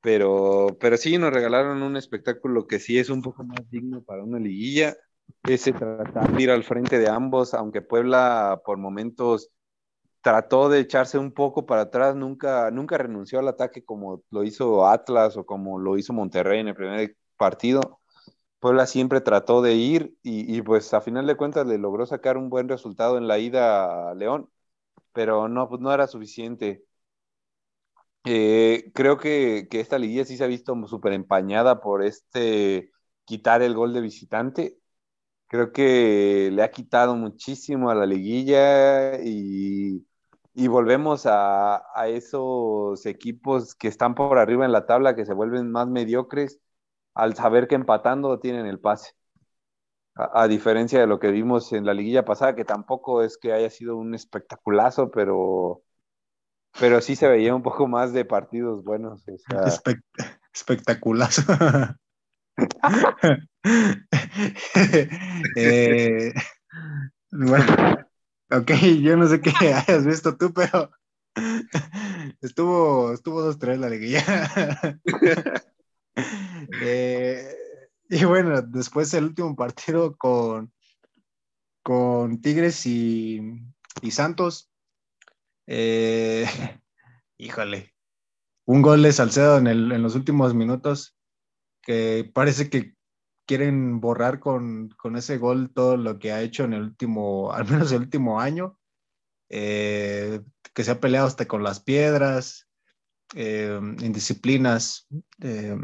pero, 0.00 0.68
pero 0.78 0.96
sí 0.96 1.18
nos 1.18 1.32
regalaron 1.32 1.82
un 1.82 1.96
espectáculo 1.96 2.68
que 2.68 2.78
sí 2.78 3.00
es 3.00 3.10
un 3.10 3.20
poco 3.20 3.42
más 3.42 3.68
digno 3.70 4.00
para 4.04 4.22
una 4.22 4.38
liguilla. 4.38 4.96
Ese 5.42 5.72
tratar 5.72 6.32
de 6.32 6.42
ir 6.44 6.50
al 6.52 6.62
frente 6.62 7.00
de 7.00 7.08
ambos, 7.08 7.52
aunque 7.52 7.82
Puebla 7.82 8.62
por 8.64 8.78
momentos 8.78 9.50
trató 10.20 10.68
de 10.68 10.78
echarse 10.80 11.18
un 11.18 11.32
poco 11.32 11.66
para 11.66 11.82
atrás, 11.82 12.14
nunca, 12.14 12.70
nunca 12.70 12.96
renunció 12.96 13.40
al 13.40 13.48
ataque 13.48 13.84
como 13.84 14.22
lo 14.30 14.44
hizo 14.44 14.86
Atlas 14.86 15.36
o 15.36 15.46
como 15.46 15.80
lo 15.80 15.98
hizo 15.98 16.12
Monterrey 16.12 16.60
en 16.60 16.68
el 16.68 16.76
primer 16.76 17.16
partido. 17.36 17.98
Puebla 18.64 18.86
siempre 18.86 19.20
trató 19.20 19.60
de 19.60 19.74
ir 19.74 20.16
y, 20.22 20.62
pues 20.62 20.94
a 20.94 21.02
final 21.02 21.26
de 21.26 21.36
cuentas 21.36 21.66
le 21.66 21.76
logró 21.76 22.06
sacar 22.06 22.38
un 22.38 22.48
buen 22.48 22.66
resultado 22.66 23.18
en 23.18 23.28
la 23.28 23.38
ida 23.38 24.10
a 24.10 24.14
León, 24.14 24.48
pero 25.12 25.48
no, 25.48 25.68
pues 25.68 25.82
no 25.82 25.92
era 25.92 26.06
suficiente. 26.08 26.84
Eh, 28.24 28.90
creo 28.94 29.18
que, 29.18 29.68
esta 29.70 29.98
liguilla 29.98 30.24
sí 30.24 30.36
se 30.36 30.44
ha 30.44 30.46
visto 30.46 30.74
súper 30.86 31.12
empañada 31.12 31.80
por 31.80 32.02
este 32.02 32.90
quitar 33.24 33.62
el 33.62 33.74
gol 33.74 33.92
de 33.92 34.00
visitante. 34.00 34.78
Creo 35.48 35.72
que 35.72 36.50
le 36.52 36.62
ha 36.62 36.70
quitado 36.70 37.16
muchísimo 37.16 37.90
a 37.90 37.94
la 37.96 38.06
liguilla 38.06 39.20
y, 39.22 40.06
volvemos 40.68 41.26
a, 41.26 41.84
a, 41.94 42.08
esos 42.08 43.06
equipos 43.06 43.74
que 43.74 43.88
están 43.88 44.14
por 44.14 44.38
arriba 44.38 44.64
en 44.64 44.72
la 44.72 44.86
tabla, 44.86 45.16
que 45.16 45.26
se 45.26 45.34
vuelven 45.34 45.70
más 45.70 45.88
mediocres 45.88 46.60
al 47.14 47.34
saber 47.34 47.68
que 47.68 47.74
empatando 47.74 48.40
tienen 48.40 48.66
el 48.66 48.80
pase. 48.80 49.12
A, 50.16 50.46
diferencia 50.46 51.00
de 51.00 51.08
lo 51.08 51.18
que 51.18 51.32
vimos 51.32 51.72
en 51.72 51.84
la 51.84 51.92
liguilla 51.92 52.24
pasada, 52.24 52.54
que 52.54 52.64
tampoco 52.64 53.24
es 53.24 53.36
que 53.36 53.52
haya 53.52 53.68
sido 53.68 53.96
un 53.96 54.14
espectaculazo, 54.14 55.10
pero, 55.10 55.82
pero 56.78 57.00
sí 57.00 57.16
se 57.16 57.26
veía 57.26 57.52
un 57.52 57.64
poco 57.64 57.88
más 57.88 58.12
de 58.12 58.24
partidos 58.24 58.84
buenos. 58.84 59.24
espectaculazo. 60.52 61.42
Eh, 65.56 66.32
bueno, 67.30 67.64
ok, 68.50 68.70
yo 69.00 69.16
no 69.16 69.26
sé 69.26 69.40
qué 69.40 69.50
hayas 69.50 70.04
visto 70.04 70.36
tú, 70.36 70.52
pero 70.52 70.90
estuvo, 72.40 73.12
estuvo 73.12 73.42
dos, 73.42 73.58
tres 73.58 73.78
la 73.78 73.88
liguilla. 73.88 74.22
Eh, 76.16 77.54
y 78.08 78.24
bueno, 78.24 78.62
después 78.62 79.12
el 79.14 79.24
último 79.24 79.54
partido 79.54 80.16
con, 80.16 80.72
con 81.82 82.40
Tigres 82.40 82.86
y, 82.86 83.40
Santos. 84.10 84.70
Eh, 85.66 86.46
híjole, 87.38 87.94
un 88.66 88.82
gol 88.82 89.02
de 89.02 89.12
Salcedo 89.12 89.58
en, 89.58 89.66
en, 89.66 90.02
los 90.02 90.14
últimos 90.14 90.54
minutos 90.54 91.16
que 91.82 92.30
parece 92.32 92.70
que 92.70 92.94
quieren 93.46 94.00
borrar 94.00 94.40
con, 94.40 94.94
ese 95.16 95.38
gol 95.38 95.70
todo 95.72 95.96
lo 95.96 96.18
que 96.18 96.32
ha 96.32 96.42
hecho 96.42 96.64
en 96.64 96.72
el 96.72 96.82
último, 96.82 97.52
al 97.52 97.66
menos 97.66 97.92
el 97.92 98.02
último 98.02 98.40
año, 98.40 98.78
eh, 99.48 100.40
que 100.72 100.84
se 100.84 100.90
ha 100.90 101.00
peleado 101.00 101.26
hasta 101.26 101.46
con 101.46 101.62
las 101.62 101.80
piedras, 101.80 102.68
eh, 103.36 103.80
indisciplinas 104.00 105.08
eh, 105.40 105.76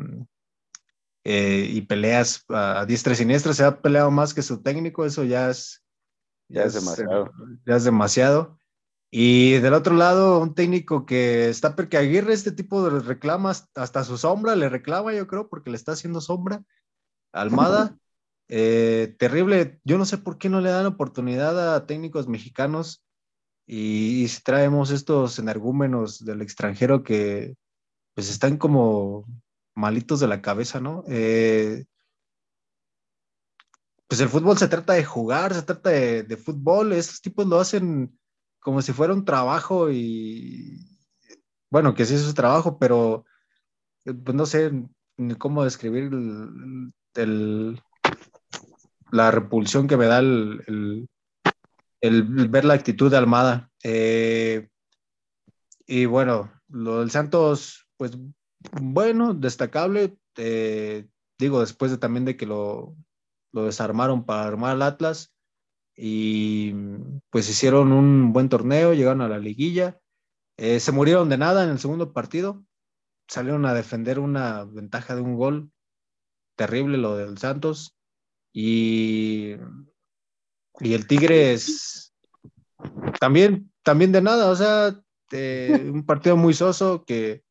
eh, 1.25 1.67
y 1.69 1.81
peleas 1.83 2.45
a 2.49 2.87
diestra 2.87 3.13
y 3.13 3.17
siniestra, 3.17 3.53
se 3.53 3.65
ha 3.65 3.83
peleado 3.83 4.11
más 4.13 4.33
que 4.33 4.43
su 4.43 4.63
técnico, 4.63 5.05
eso 5.05 5.25
ya 5.25 5.51
es, 5.51 5.83
ya, 6.49 6.63
es, 6.63 6.75
demasiado. 6.75 7.33
Ya 7.67 7.77
es 7.77 7.85
demasiado. 7.85 8.59
Y 9.11 9.55
del 9.55 9.75
otro 9.75 9.97
lado, 9.97 10.39
un 10.39 10.55
técnico 10.55 11.05
que 11.05 11.49
está 11.49 11.75
porque 11.75 11.97
Aguirre 11.97 12.33
este 12.33 12.53
tipo 12.53 12.89
de 12.89 13.01
reclamas, 13.01 13.69
hasta 13.75 14.05
su 14.05 14.17
sombra 14.17 14.55
le 14.55 14.69
reclama, 14.69 15.13
yo 15.13 15.27
creo, 15.27 15.49
porque 15.49 15.71
le 15.71 15.77
está 15.77 15.93
haciendo 15.93 16.21
sombra. 16.21 16.63
Almada, 17.33 17.99
terrible. 18.49 19.81
Yo 19.83 19.99
no 19.99 20.05
sé 20.05 20.19
por 20.19 20.39
qué 20.39 20.49
no 20.49 20.61
le 20.61 20.71
dan 20.71 20.87
oportunidad 20.87 21.75
a 21.75 21.87
técnicos 21.87 22.29
mexicanos 22.29 23.05
y, 23.73 24.27
si 24.27 24.43
traemos 24.43 24.91
estos 24.91 25.39
energúmenos 25.39 26.25
del 26.25 26.43
extranjero 26.43 27.05
que 27.05 27.55
pues 28.15 28.29
están 28.29 28.57
como 28.57 29.27
malitos 29.77 30.19
de 30.19 30.27
la 30.27 30.43
cabeza, 30.43 30.81
¿no? 30.81 31.05
Eh, 31.07 31.85
pues 34.09 34.21
el 34.21 34.29
fútbol 34.29 34.59
se 34.59 34.67
trata 34.67 34.95
de 34.95 35.05
jugar, 35.05 35.55
se 35.55 35.63
trata 35.63 35.91
de, 35.91 36.37
fútbol, 36.37 36.93
estos 36.93 37.21
tipos 37.21 37.47
lo 37.47 37.61
hacen 37.61 38.19
como 38.59 38.83
si 38.83 38.93
fuera 38.93 39.15
un 39.15 39.25
trabajo 39.25 39.89
y, 39.89 40.85
bueno, 41.71 41.95
que 41.95 42.05
sí 42.05 42.15
es 42.15 42.23
su 42.23 42.35
trabajo, 42.35 42.77
pero 42.77 43.25
eh, 44.05 44.15
pues 44.15 44.35
no 44.35 44.47
sé 44.47 44.73
ni 45.17 45.37
cómo 45.37 45.63
describir 45.63 46.11
la 49.13 49.31
repulsión 49.31 49.87
que 49.87 49.97
me 49.97 50.07
da 50.07 50.19
el, 50.19 51.09
el 52.01 52.49
ver 52.49 52.65
la 52.65 52.75
actitud 52.75 53.11
de 53.11 53.17
Almada. 53.17 53.71
Eh, 53.83 54.69
y 55.87 56.07
bueno, 56.07 56.53
lo 56.69 57.01
del 57.01 57.11
Santos, 57.11 57.89
pues 57.97 58.13
bueno, 58.81 59.35
destacable. 59.35 60.17
Eh, 60.37 61.09
digo, 61.39 61.61
después 61.61 61.91
de 61.91 61.99
también 61.99 62.25
de 62.25 62.37
que 62.37 62.47
lo, 62.47 62.97
lo 63.53 63.65
desarmaron 63.65 64.25
para 64.25 64.45
armar 64.45 64.73
al 64.73 64.83
Atlas 64.83 65.35
y 65.97 66.73
pues 67.31 67.49
hicieron 67.51 67.93
un 67.93 68.33
buen 68.33 68.49
torneo, 68.49 68.95
llegaron 68.95 69.21
a 69.21 69.29
la 69.29 69.39
liguilla. 69.39 70.01
Eh, 70.57 70.81
se 70.81 70.93
murieron 70.93 71.29
de 71.29 71.39
nada 71.39 71.65
en 71.65 71.71
el 71.71 71.79
segundo 71.79 72.13
partido, 72.13 72.65
salieron 73.29 73.67
a 73.67 73.75
defender 73.75 74.19
una 74.19 74.65
ventaja 74.65 75.15
de 75.15 75.23
un 75.23 75.37
gol 75.37 75.71
terrible 76.57 76.99
lo 76.99 77.17
del 77.17 77.39
Santos 77.39 77.97
y 78.53 79.55
y 80.81 80.95
el 80.95 81.07
Tigres 81.07 82.13
también, 83.19 83.71
también 83.83 84.13
de 84.13 84.23
nada, 84.23 84.51
o 84.51 84.57
sea, 84.57 84.99
un 85.33 86.05
partido 86.07 86.37
muy 86.37 86.55
soso 86.55 87.05
que 87.05 87.45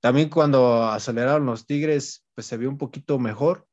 también 0.00 0.28
cuando 0.28 0.84
aceleraron 0.84 1.46
los 1.46 1.66
Tigres, 1.66 2.24
pues 2.34 2.46
se 2.46 2.56
vio 2.56 2.68
un 2.68 2.78
poquito 2.78 3.18
mejor, 3.18 3.66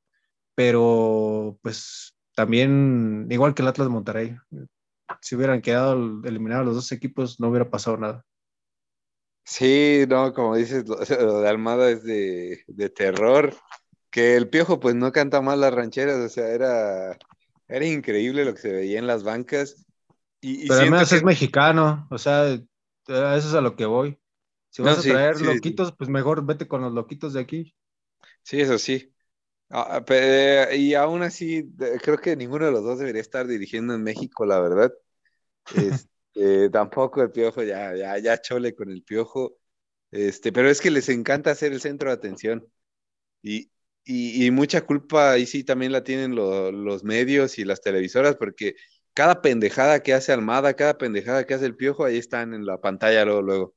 pero 0.56 1.60
pues 1.62 2.16
también, 2.36 3.28
igual 3.30 3.54
que 3.54 3.62
el 3.62 3.68
Atlas 3.68 3.90
Monterrey, 3.90 4.36
si 5.22 5.36
hubieran 5.36 5.62
quedado 5.62 5.94
eliminados 6.24 6.66
los 6.66 6.76
dos 6.76 6.92
equipos, 6.92 7.40
no 7.40 7.50
hubiera 7.50 7.70
pasado 7.70 7.98
nada. 7.98 8.26
Sí, 9.46 10.06
no, 10.08 10.34
como 10.34 10.56
dices, 10.56 10.88
lo, 10.88 10.98
de 11.42 11.50
Almada 11.50 11.90
es 11.90 12.04
de, 12.04 12.64
de, 12.68 12.90
terror. 12.90 13.54
Que 14.10 14.38
el 14.38 14.50
piojo, 14.50 14.80
pues 14.80 14.96
no 14.96 15.12
canta 15.12 15.42
mal 15.42 15.60
las 15.60 15.74
rancheras, 15.74 16.18
o 16.18 16.30
sea, 16.30 16.48
era 16.50 17.18
era 17.74 17.88
increíble 17.88 18.46
lo 18.46 18.54
que 18.54 18.62
se 18.62 18.72
veía 18.72 19.00
en 19.00 19.08
las 19.08 19.24
bancas. 19.24 19.84
Y, 20.40 20.68
Pero 20.68 20.82
además 20.82 21.12
es 21.12 21.24
mexicano, 21.24 22.08
o 22.12 22.20
sea, 22.20 22.48
eso 22.48 22.68
es 23.08 23.54
a 23.56 23.62
lo 23.62 23.76
que 23.76 23.86
voy. 23.86 24.20
Si 24.70 24.84
vas 24.84 25.00
a 25.00 25.02
traer 25.02 25.42
loquitos, 25.42 25.92
pues 25.98 26.08
mejor 26.08 26.46
vete 26.46 26.68
con 26.68 26.82
los 26.82 26.94
loquitos 26.94 27.34
de 27.34 27.42
aquí. 27.42 27.76
Sí, 28.44 28.62
eso 28.62 28.78
sí. 28.78 29.12
Ah, 29.72 30.04
ah, 30.08 30.76
y 30.76 30.94
aún 30.94 31.24
así, 31.24 31.68
creo 32.04 32.20
que 32.20 32.36
ninguno 32.36 32.68
de 32.68 32.72
los 32.72 32.84
dos 32.84 33.00
debería 33.00 33.22
estar 33.22 33.48
dirigiendo 33.48 33.96
en 33.96 34.04
México, 34.04 34.46
la 34.46 34.60
verdad. 34.60 34.94
Este, 36.36 36.70
tampoco 36.70 37.22
el 37.22 37.32
piojo, 37.32 37.64
ya, 37.64 37.96
ya, 37.96 38.18
ya 38.20 38.42
chole 38.42 38.76
con 38.76 38.92
el 38.92 39.02
piojo. 39.04 39.58
Este, 40.12 40.52
pero 40.52 40.70
es 40.70 40.80
que 40.80 40.92
les 40.92 41.10
encanta 41.10 41.56
ser 41.56 41.74
el 41.74 41.82
centro 41.82 42.10
de 42.10 42.16
atención. 42.16 42.68
Y, 43.42 43.72
y, 44.06 44.52
mucha 44.52 44.82
culpa 44.86 45.32
ahí 45.32 45.46
sí 45.46 45.64
también 45.64 45.92
la 45.92 46.04
tienen 46.04 46.36
los 46.36 47.04
medios 47.04 47.58
y 47.60 47.66
las 47.66 47.82
televisoras, 47.82 48.36
porque 48.36 48.76
cada 49.14 49.42
pendejada 49.42 50.02
que 50.04 50.14
hace 50.14 50.32
Almada, 50.34 50.76
cada 50.76 50.98
pendejada 50.98 51.46
que 51.46 51.54
hace 51.54 51.66
el 51.66 51.76
Piojo, 51.76 52.06
ahí 52.06 52.18
están 52.18 52.54
en 52.54 52.66
la 52.66 52.80
pantalla 52.80 53.26
luego, 53.26 53.42
luego. 53.42 53.76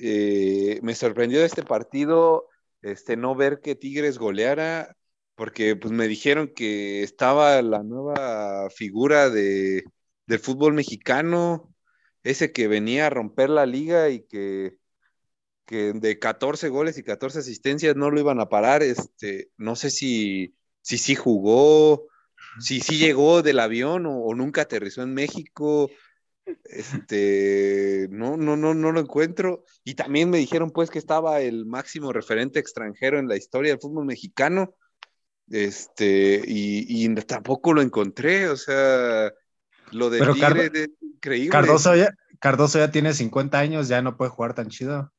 Eh, 0.00 0.80
me 0.82 0.94
sorprendió 0.94 1.44
este 1.44 1.62
partido 1.62 2.48
este, 2.82 3.16
no 3.16 3.34
ver 3.34 3.60
que 3.60 3.74
Tigres 3.76 4.18
goleara, 4.18 4.96
porque 5.36 5.76
pues 5.76 5.92
me 5.92 6.08
dijeron 6.08 6.48
que 6.54 7.02
estaba 7.02 7.62
la 7.62 7.82
nueva 7.82 8.68
figura 8.70 9.30
de, 9.30 9.84
del 10.26 10.38
fútbol 10.38 10.74
mexicano, 10.74 11.74
ese 12.22 12.52
que 12.52 12.68
venía 12.68 13.06
a 13.06 13.10
romper 13.10 13.50
la 13.50 13.66
liga 13.66 14.10
y 14.10 14.22
que, 14.26 14.76
que 15.66 15.92
de 15.92 16.18
14 16.18 16.68
goles 16.68 16.98
y 16.98 17.02
14 17.02 17.38
asistencias 17.38 17.96
no 17.96 18.10
lo 18.10 18.20
iban 18.20 18.40
a 18.40 18.48
parar. 18.48 18.82
Este, 18.82 19.50
no 19.56 19.76
sé 19.76 19.90
si 19.90 20.54
sí 20.84 20.98
si, 20.98 21.14
jugó, 21.14 22.06
si 22.60 22.80
sí 22.80 22.98
llegó 22.98 23.42
del 23.42 23.58
avión 23.58 24.04
o, 24.06 24.34
nunca 24.34 24.62
aterrizó 24.62 25.02
en 25.02 25.14
México. 25.14 25.90
Este, 26.64 28.06
no, 28.10 28.36
no, 28.36 28.56
no, 28.56 28.74
no 28.74 28.92
lo 28.92 29.00
encuentro. 29.00 29.64
Y 29.82 29.94
también 29.94 30.28
me 30.28 30.38
dijeron 30.38 30.70
pues 30.70 30.90
que 30.90 30.98
estaba 30.98 31.40
el 31.40 31.64
máximo 31.64 32.12
referente 32.12 32.58
extranjero 32.58 33.18
en 33.18 33.28
la 33.28 33.36
historia 33.36 33.72
del 33.72 33.80
fútbol 33.80 34.04
mexicano. 34.04 34.74
Este, 35.50 36.42
y, 36.46 37.08
tampoco 37.26 37.72
lo 37.72 37.82
encontré, 37.82 38.48
o 38.48 38.56
sea, 38.56 39.32
lo 39.90 40.08
de 40.10 40.20
Tigre 40.20 40.70
es 40.72 40.90
increíble. 41.00 41.50
Cardoso 41.50 41.94
ya, 41.94 42.10
Cardoso 42.40 42.78
ya 42.78 42.90
tiene 42.90 43.12
50 43.12 43.58
años, 43.58 43.88
ya 43.88 44.02
no 44.02 44.16
puede 44.16 44.30
jugar 44.30 44.54
tan 44.54 44.68
chido. 44.68 45.13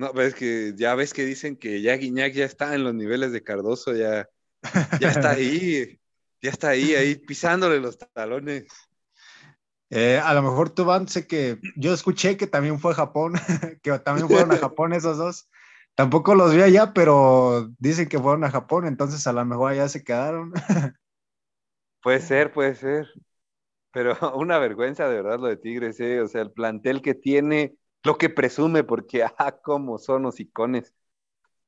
No, 0.00 0.12
ves 0.14 0.34
que 0.34 0.72
ya 0.76 0.94
ves 0.94 1.12
que 1.12 1.24
dicen 1.26 1.56
que 1.56 1.82
ya 1.82 1.96
Guiñac 1.96 2.32
ya 2.32 2.46
está 2.46 2.74
en 2.74 2.84
los 2.84 2.94
niveles 2.94 3.32
de 3.32 3.42
Cardoso, 3.42 3.94
ya, 3.94 4.26
ya 4.98 5.10
está 5.10 5.32
ahí 5.32 6.00
ya 6.42 6.50
está 6.50 6.70
ahí, 6.70 6.94
ahí 6.94 7.14
pisándole 7.26 7.80
los 7.80 7.98
talones. 7.98 8.66
Eh, 9.90 10.20
a 10.22 10.32
lo 10.34 10.42
mejor 10.42 10.70
tú, 10.70 10.84
Van, 10.84 11.08
sé 11.08 11.26
que 11.26 11.58
yo 11.76 11.92
escuché 11.92 12.36
que 12.36 12.46
también 12.46 12.78
fue 12.78 12.92
a 12.92 12.96
Japón, 12.96 13.34
que 13.82 13.98
también 13.98 14.28
fueron 14.28 14.52
a 14.52 14.56
Japón 14.58 14.92
esos 14.92 15.18
dos. 15.18 15.50
Tampoco 15.94 16.34
los 16.34 16.54
vi 16.54 16.62
allá, 16.62 16.94
pero 16.94 17.68
dicen 17.78 18.08
que 18.08 18.18
fueron 18.18 18.44
a 18.44 18.50
Japón, 18.50 18.86
entonces 18.86 19.26
a 19.26 19.32
lo 19.32 19.44
mejor 19.44 19.72
allá 19.72 19.88
se 19.88 20.02
quedaron. 20.02 20.52
puede 22.02 22.20
ser, 22.20 22.52
puede 22.52 22.74
ser. 22.74 23.06
Pero 23.92 24.16
una 24.36 24.58
vergüenza 24.58 25.08
de 25.08 25.16
verdad 25.16 25.40
lo 25.40 25.48
de 25.48 25.56
Tigres, 25.56 25.98
¿eh? 26.00 26.22
o 26.22 26.28
sea, 26.28 26.42
el 26.42 26.52
plantel 26.52 27.02
que 27.02 27.14
tiene, 27.14 27.74
lo 28.04 28.18
que 28.18 28.30
presume, 28.30 28.84
porque, 28.84 29.24
ah, 29.38 29.58
cómo 29.62 29.98
son 29.98 30.22
los 30.22 30.40
icones. 30.40 30.94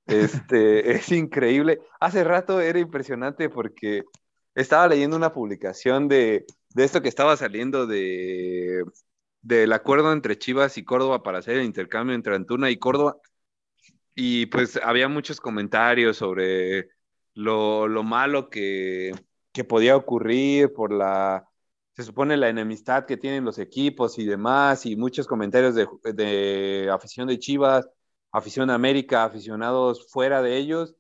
Este, 0.07 0.93
es 0.97 1.11
increíble. 1.13 1.81
Hace 2.01 2.25
rato 2.25 2.61
era 2.61 2.79
impresionante 2.79 3.49
porque 3.49 4.05
estaba 4.55 4.89
leyendo 4.89 5.17
una 5.17 5.33
publicación 5.33 6.09
de, 6.09 6.47
esto 6.77 7.03
que 7.03 7.09
estaba 7.09 7.37
saliendo 7.37 7.87
de 7.87 8.85
del 9.43 9.73
acuerdo 9.73 10.13
entre 10.13 10.39
Chivas 10.39 10.79
y 10.79 10.85
Córdoba 10.85 11.23
para 11.23 11.39
hacer 11.39 11.59
el 11.59 11.65
intercambio 11.65 12.15
entre 12.15 12.35
Antuna 12.37 12.71
y 12.71 12.79
Córdoba. 12.79 13.17
Y 14.15 14.47
pues 14.47 14.79
había 14.83 15.09
muchos 15.09 15.41
comentarios 15.41 16.19
sobre 16.19 16.91
lo, 17.35 17.89
malo 18.05 18.51
que, 18.51 19.13
podía 19.69 19.97
ocurrir 19.97 20.73
por 20.73 20.93
la, 20.93 21.49
se 21.95 22.03
supone, 22.05 22.37
la 22.37 22.49
enemistad 22.49 23.07
que 23.07 23.17
tienen 23.17 23.45
los 23.45 23.59
equipos 23.59 24.19
y 24.19 24.25
demás, 24.27 24.87
y 24.87 24.97
muchos 24.97 25.27
comentarios 25.27 25.75
de, 25.75 25.87
de 26.15 26.91
afición 26.91 27.29
de 27.29 27.39
Chivas, 27.39 27.89
afición 28.33 28.69
de 28.69 28.75
América, 28.75 29.25
aficionados 29.25 30.07
fuera 30.11 30.43
de 30.43 30.57
ellos, 30.59 30.95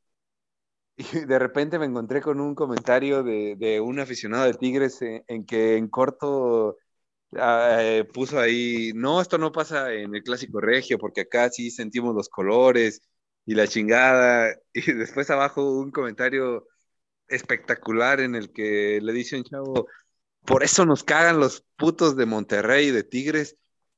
y 0.97 1.25
de 1.27 1.39
repente 1.39 1.79
me 1.79 1.87
encontré 1.87 2.21
con 2.21 2.41
un 2.41 2.55
comentario 2.55 3.23
de, 3.23 3.81
un 3.81 3.99
aficionado 4.01 4.45
de 4.45 4.55
Tigres 4.55 5.01
en, 5.03 5.47
que 5.47 5.77
en 5.77 5.89
corto 5.89 6.77
ah, 7.37 7.79
eh, 7.81 8.05
puso 8.05 8.39
ahí, 8.41 8.93
no, 8.95 9.21
esto 9.21 9.39
no 9.39 9.53
pasa 9.53 9.93
en 9.93 10.15
el 10.15 10.23
clásico 10.23 10.61
regio, 10.61 10.99
porque 10.99 11.23
acá 11.23 11.51
sí 11.51 11.71
sentimos 11.71 12.15
los 12.15 12.29
colores 12.29 13.01
y 13.47 13.55
la 13.55 13.67
chingada. 13.67 14.55
Y 14.75 14.93
después 14.93 15.31
abajo 15.31 15.71
un 15.79 15.91
comentario 15.91 16.67
espectacular 17.29 18.21
en 18.21 18.35
el 18.37 18.53
que 18.53 19.01
le 19.03 19.13
dice 19.13 19.37
un 19.37 19.45
chavo, 19.45 19.87
por 20.45 20.63
eso 20.63 20.85
nos 20.85 21.05
cagan 21.05 21.41
los 21.41 21.65
putos 21.77 22.17
de 22.17 22.27
Monterrey 22.27 22.89
y 22.89 22.91
de 22.91 23.05
Tigres, 23.05 23.57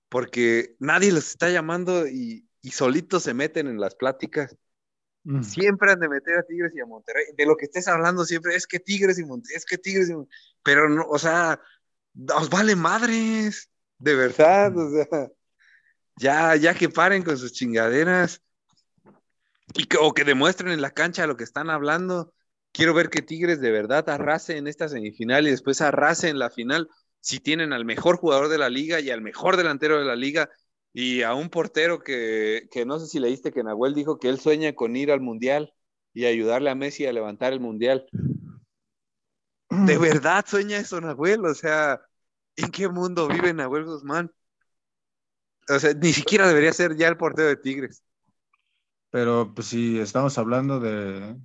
porque 0.09 0.77
nadie 0.79 1.13
los 1.13 1.29
está 1.29 1.51
llamando 1.51 2.07
y, 2.07 2.49
y 2.61 2.71
solitos 2.71 3.23
se 3.23 3.35
meten 3.35 3.67
en 3.67 3.81
las 3.81 3.95
pláticas. 3.95 4.57
Siempre 5.43 5.91
han 5.91 6.01
de 6.01 6.09
meter 6.09 6.39
a 6.39 6.43
Tigres 6.43 6.73
y 6.75 6.81
a 6.81 6.87
Monterrey. 6.87 7.25
De 7.35 7.47
lo 7.47 7.57
que 7.57 7.65
estés 7.65 7.89
hablando 7.89 8.27
siempre 8.27 8.57
es 8.57 8.67
que 8.67 8.79
Tigres 8.79 9.19
y 9.19 9.25
Monterrey, 9.25 9.57
es 9.57 9.65
que 9.65 9.79
Tigres 9.79 10.11
y 10.11 10.13
Monterrey. 10.13 10.39
Pero 10.63 10.89
no, 10.91 11.07
o 11.09 11.19
sea, 11.19 11.61
os 12.37 12.51
vale 12.51 12.77
madres. 12.77 13.71
De 13.99 14.15
verdad, 14.15 14.77
o 14.77 14.91
sea, 14.91 15.31
ya, 16.17 16.57
ya 16.57 16.75
que 16.75 16.91
paren 16.91 17.23
con 17.23 17.39
sus 17.39 17.53
chingaderas. 17.53 18.43
Y 19.73 19.87
que, 19.87 19.97
o 19.99 20.13
que 20.13 20.25
demuestren 20.25 20.73
en 20.73 20.83
la 20.83 20.91
cancha 20.91 21.27
lo 21.27 21.39
que 21.39 21.45
están 21.45 21.71
hablando. 21.71 22.35
Quiero 22.75 22.93
ver 22.93 23.09
que 23.09 23.23
Tigres 23.23 23.61
de 23.61 23.71
verdad 23.71 24.09
arrase 24.11 24.57
en 24.57 24.67
esta 24.67 24.89
semifinal 24.89 25.47
y 25.47 25.51
después 25.53 25.81
arrase 25.81 26.29
en 26.29 26.41
la 26.41 26.51
final. 26.51 26.89
Si 27.21 27.39
tienen 27.39 27.73
al 27.73 27.85
mejor 27.85 28.17
jugador 28.17 28.49
de 28.49 28.59
la 28.59 28.69
liga 28.69 28.99
y 28.99 29.11
al 29.11 29.21
mejor 29.21 29.57
delantero 29.57 29.97
de 29.97 30.05
la 30.05 30.17
liga 30.17 30.51
y 30.93 31.23
a 31.23 31.35
un 31.35 31.51
portero 31.51 32.01
que, 32.01 32.69
no 32.85 32.99
sé 32.99 33.07
si 33.07 33.21
leíste 33.21 33.53
que 33.53 33.63
Nahuel 33.63 33.95
dijo 33.95 34.19
que 34.19 34.29
él 34.29 34.41
sueña 34.41 34.75
con 34.75 34.97
ir 34.97 35.13
al 35.13 35.21
Mundial 35.21 35.73
y 36.13 36.25
ayudarle 36.25 36.69
a 36.69 36.75
Messi 36.75 37.07
a 37.07 37.13
levantar 37.13 37.53
el 37.53 37.61
Mundial. 37.61 38.09
De 39.71 39.97
verdad 39.97 40.45
sueña 40.45 40.79
eso 40.79 41.01
Nahuel, 41.01 41.47
o 41.47 41.55
sea, 41.55 42.01
¿en 42.57 42.73
qué 42.73 42.89
mundo 42.89 43.29
vive 43.29 43.55
Nahuel 43.55 43.85
Guzmán? 43.85 44.33
O 45.69 45.79
sea, 45.79 45.95
ni 45.95 46.13
siquiera 46.13 46.49
debería 46.49 46.73
ser 46.73 46.97
ya 46.97 47.07
el 47.07 47.17
portero 47.17 47.47
de 47.47 47.57
Tigres. 47.57 48.03
Pero 49.11 49.53
pues 49.55 49.69
si 49.69 50.01
estamos 50.01 50.37
hablando 50.39 50.81
de, 50.81 51.37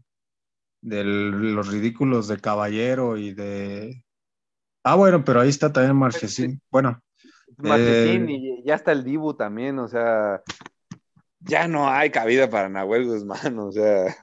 de 0.81 1.03
los 1.03 1.67
ridículos 1.67 2.27
de 2.27 2.39
Caballero 2.39 3.17
y 3.17 3.33
de... 3.33 4.03
Ah, 4.83 4.95
bueno, 4.95 5.23
pero 5.23 5.41
ahí 5.41 5.49
está 5.49 5.71
también 5.71 5.95
Marchesín. 5.95 6.61
Bueno, 6.71 7.01
Marchesín 7.57 8.29
y 8.29 8.63
ya 8.63 8.75
está 8.75 8.91
el 8.91 9.03
Dibu 9.03 9.33
también, 9.33 9.79
o 9.79 9.87
sea, 9.87 10.41
ya 11.39 11.67
no 11.67 11.89
hay 11.89 12.09
cabida 12.09 12.49
para 12.49 12.69
Nahuel 12.69 13.05
Guzmán, 13.05 13.57
o 13.59 13.71
sea. 13.71 14.15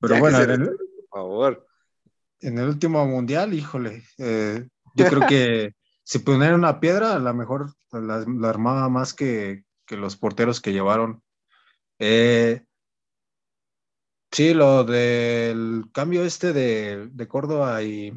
Pero 0.00 0.18
bueno, 0.18 0.40
en 0.42 0.50
el, 0.50 0.66
por 0.66 1.20
favor. 1.20 1.66
En 2.40 2.58
el 2.58 2.68
último 2.68 3.06
mundial, 3.06 3.54
híjole, 3.54 4.04
eh, 4.18 4.68
yo 4.94 5.06
creo 5.06 5.26
que 5.26 5.74
si 6.04 6.18
poner 6.18 6.54
una 6.54 6.80
piedra, 6.80 7.14
a 7.14 7.18
lo 7.18 7.34
mejor 7.34 7.74
la, 7.92 8.24
armaba 8.48 8.88
más 8.88 9.14
que, 9.14 9.64
los 9.88 10.16
porteros 10.16 10.60
que 10.60 10.72
llevaron. 10.72 11.22
Eh, 11.98 12.64
sí, 14.34 14.52
lo 14.52 14.84
del 14.84 15.84
cambio 15.92 16.24
este 16.24 16.52
de, 16.52 17.08
de 17.12 17.28
Córdoba 17.28 17.82
y, 17.82 18.12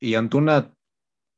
y 0.00 0.14
Antuna, 0.16 0.74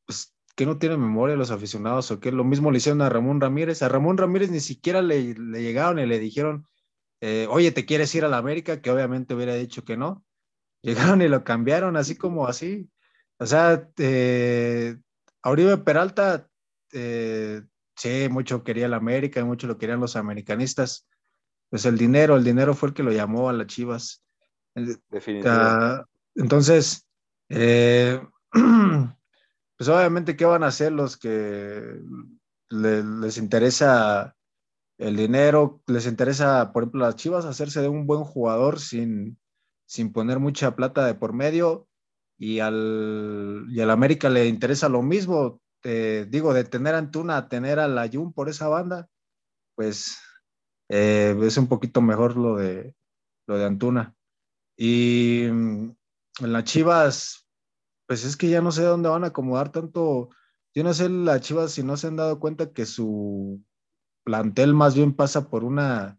pues 0.06 0.34
que 0.56 0.66
no 0.66 0.78
tienen 0.78 1.00
memoria 1.00 1.36
los 1.36 1.50
aficionados 1.50 2.10
o 2.10 2.20
que 2.20 2.32
lo 2.32 2.44
mismo 2.44 2.70
le 2.70 2.78
hicieron 2.78 3.02
a 3.02 3.08
Ramón 3.08 3.40
Ramírez. 3.40 3.82
A 3.82 3.88
Ramón 3.88 4.18
Ramírez 4.18 4.50
ni 4.50 4.60
siquiera 4.60 5.02
le, 5.02 5.34
llegaron 5.34 5.98
y 5.98 6.06
le 6.06 6.18
dijeron, 6.18 6.66
eh, 7.20 7.46
oye, 7.50 7.70
¿te 7.72 7.86
quieres 7.86 8.14
ir 8.14 8.24
a 8.24 8.28
la 8.28 8.38
América? 8.38 8.80
Que 8.80 8.90
obviamente 8.90 9.34
hubiera 9.34 9.54
dicho 9.54 9.84
que 9.84 9.96
no. 9.96 10.24
Llegaron 10.82 11.22
y 11.22 11.28
lo 11.28 11.44
cambiaron 11.44 11.96
así 11.96 12.16
como 12.16 12.46
así. 12.46 12.90
O 13.38 13.46
sea, 13.46 13.88
eh, 13.98 14.96
Peralta, 15.84 16.48
eh, 16.92 17.62
sí, 17.94 18.28
mucho 18.30 18.64
quería 18.64 18.88
la 18.88 18.96
América 18.96 19.40
y 19.40 19.44
mucho 19.44 19.66
lo 19.66 19.78
querían 19.78 20.00
los 20.00 20.16
americanistas. 20.16 21.06
Pues 21.70 21.84
el 21.84 21.98
dinero, 21.98 22.36
el 22.36 22.44
dinero 22.44 22.74
fue 22.74 22.90
el 22.90 22.94
que 22.94 23.02
lo 23.02 23.12
llamó 23.12 23.48
a 23.48 23.52
las 23.52 23.66
Chivas. 23.66 24.24
Definitivamente. 24.74 26.04
entonces, 26.34 27.06
eh, 27.48 28.20
pues 28.52 29.88
obviamente, 29.88 30.36
¿qué 30.36 30.44
van 30.44 30.62
a 30.62 30.68
hacer 30.68 30.92
los 30.92 31.16
que 31.16 32.00
les 32.70 33.38
interesa 33.38 34.34
el 34.98 35.16
dinero? 35.16 35.82
Les 35.86 36.06
interesa, 36.06 36.72
por 36.72 36.84
ejemplo, 36.84 37.00
las 37.00 37.16
Chivas 37.16 37.44
hacerse 37.44 37.82
de 37.82 37.88
un 37.88 38.06
buen 38.06 38.24
jugador 38.24 38.80
sin, 38.80 39.38
sin 39.86 40.12
poner 40.12 40.38
mucha 40.38 40.74
plata 40.74 41.04
de 41.04 41.14
por 41.14 41.32
medio 41.32 41.86
y 42.38 42.60
al, 42.60 43.66
y 43.68 43.80
al 43.80 43.90
América 43.90 44.30
le 44.30 44.46
interesa 44.46 44.88
lo 44.88 45.02
mismo, 45.02 45.60
digo, 45.82 46.54
de 46.54 46.64
tener 46.64 46.94
a 46.94 46.98
Antuna 46.98 47.36
a 47.36 47.48
tener 47.48 47.78
a 47.78 47.88
la 47.88 48.08
Jun 48.08 48.32
por 48.32 48.48
esa 48.48 48.68
banda. 48.68 49.08
pues 49.74 50.18
eh, 50.88 51.36
es 51.42 51.56
un 51.56 51.68
poquito 51.68 52.00
mejor 52.00 52.36
lo 52.36 52.56
de, 52.56 52.94
lo 53.46 53.58
de 53.58 53.64
Antuna. 53.64 54.14
Y 54.76 55.46
mm, 55.50 55.90
en 56.40 56.52
las 56.52 56.64
Chivas, 56.64 57.48
pues 58.06 58.24
es 58.24 58.36
que 58.36 58.48
ya 58.48 58.60
no 58.60 58.72
sé 58.72 58.82
dónde 58.82 59.08
van 59.08 59.24
a 59.24 59.28
acomodar 59.28 59.70
tanto. 59.70 60.30
Yo 60.74 60.84
no 60.84 60.94
sé 60.94 61.08
las 61.08 61.40
Chivas 61.40 61.72
si 61.72 61.82
no 61.82 61.96
se 61.96 62.06
han 62.06 62.16
dado 62.16 62.40
cuenta 62.40 62.72
que 62.72 62.86
su 62.86 63.62
plantel 64.24 64.74
más 64.74 64.94
bien 64.94 65.14
pasa 65.14 65.48
por 65.48 65.64
una 65.64 66.18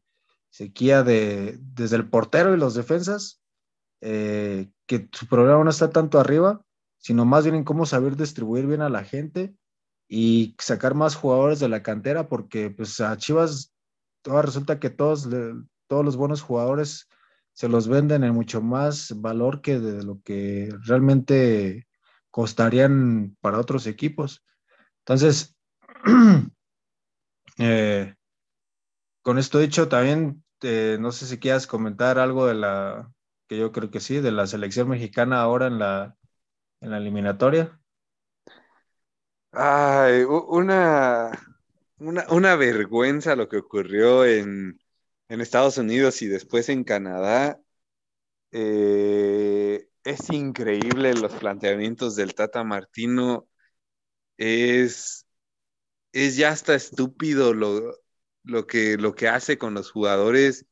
sequía 0.50 1.04
de, 1.04 1.58
desde 1.62 1.96
el 1.96 2.10
portero 2.10 2.54
y 2.54 2.58
los 2.58 2.74
defensas, 2.74 3.42
eh, 4.02 4.72
que 4.88 5.08
su 5.12 5.28
problema 5.28 5.64
no 5.64 5.70
está 5.70 5.90
tanto 5.90 6.20
arriba, 6.20 6.66
sino 6.98 7.26
más 7.26 7.44
bien 7.44 7.56
en 7.56 7.64
cómo 7.64 7.86
saber 7.86 8.16
distribuir 8.16 8.66
bien 8.66 8.82
a 8.82 8.90
la 8.90 9.04
gente 9.04 9.56
y 10.08 10.56
sacar 10.58 10.96
más 10.96 11.16
jugadores 11.16 11.60
de 11.60 11.70
la 11.70 11.84
cantera, 11.84 12.28
porque 12.28 12.72
pues 12.72 13.00
a 13.00 13.16
Chivas 13.18 13.74
ahora 14.26 14.44
resulta 14.44 14.80
que 14.80 14.90
todos, 14.90 15.28
todos 15.88 16.06
los 16.06 16.18
buenos 16.18 16.42
jugadores 16.42 17.08
se 17.54 17.68
los 17.68 17.88
venden 17.88 18.24
en 18.24 18.34
mucho 18.34 18.62
más 18.62 19.14
valor 19.20 19.62
que 19.62 19.80
de 19.80 20.04
lo 20.04 20.22
que 20.24 20.74
realmente 20.86 21.88
costarían 22.32 23.36
para 23.42 23.60
otros 23.60 23.88
equipos. 23.88 24.46
Entonces, 25.00 25.58
eh, 27.58 28.16
con 29.22 29.38
esto 29.38 29.60
dicho, 29.60 29.90
también 29.90 30.44
eh, 30.62 30.98
no 31.00 31.12
sé 31.12 31.26
si 31.26 31.40
quieras 31.40 31.68
comentar 31.68 32.20
algo 32.20 32.46
de 32.46 32.54
la, 32.54 33.12
que 33.48 33.58
yo 33.58 33.72
creo 33.72 33.92
que 33.92 34.00
sí, 34.00 34.20
de 34.22 34.32
la 34.32 34.48
selección 34.48 34.88
mexicana 34.88 35.42
ahora 35.42 35.68
en 35.68 35.80
la, 35.80 36.16
en 36.82 36.92
la 36.92 36.98
eliminatoria. 36.98 37.80
Ay, 39.52 40.24
una, 40.24 41.32
una, 42.00 42.56
vergüenza 42.56 43.36
lo 43.36 43.50
que 43.50 43.58
ocurrió 43.58 44.26
en, 44.26 44.80
Estados 45.30 45.78
Unidos 45.78 46.22
y 46.22 46.28
después 46.28 46.70
en 46.70 46.84
Canadá. 46.84 47.62
Eh, 48.52 49.88
es 50.04 50.30
increíble 50.32 51.14
los 51.14 51.34
planteamientos 51.36 52.16
del 52.16 52.34
Tata 52.36 52.64
Martino. 52.64 53.48
Es, 54.38 55.28
es 56.14 56.38
ya 56.38 56.50
hasta 56.50 56.76
estúpido 56.76 57.54
lo, 57.54 57.96
lo, 58.44 58.68
que, 58.68 58.98
lo 58.98 59.16
que 59.16 59.28
hace 59.28 59.58
con 59.58 59.74
los 59.74 59.92
jugadores. 59.92 60.66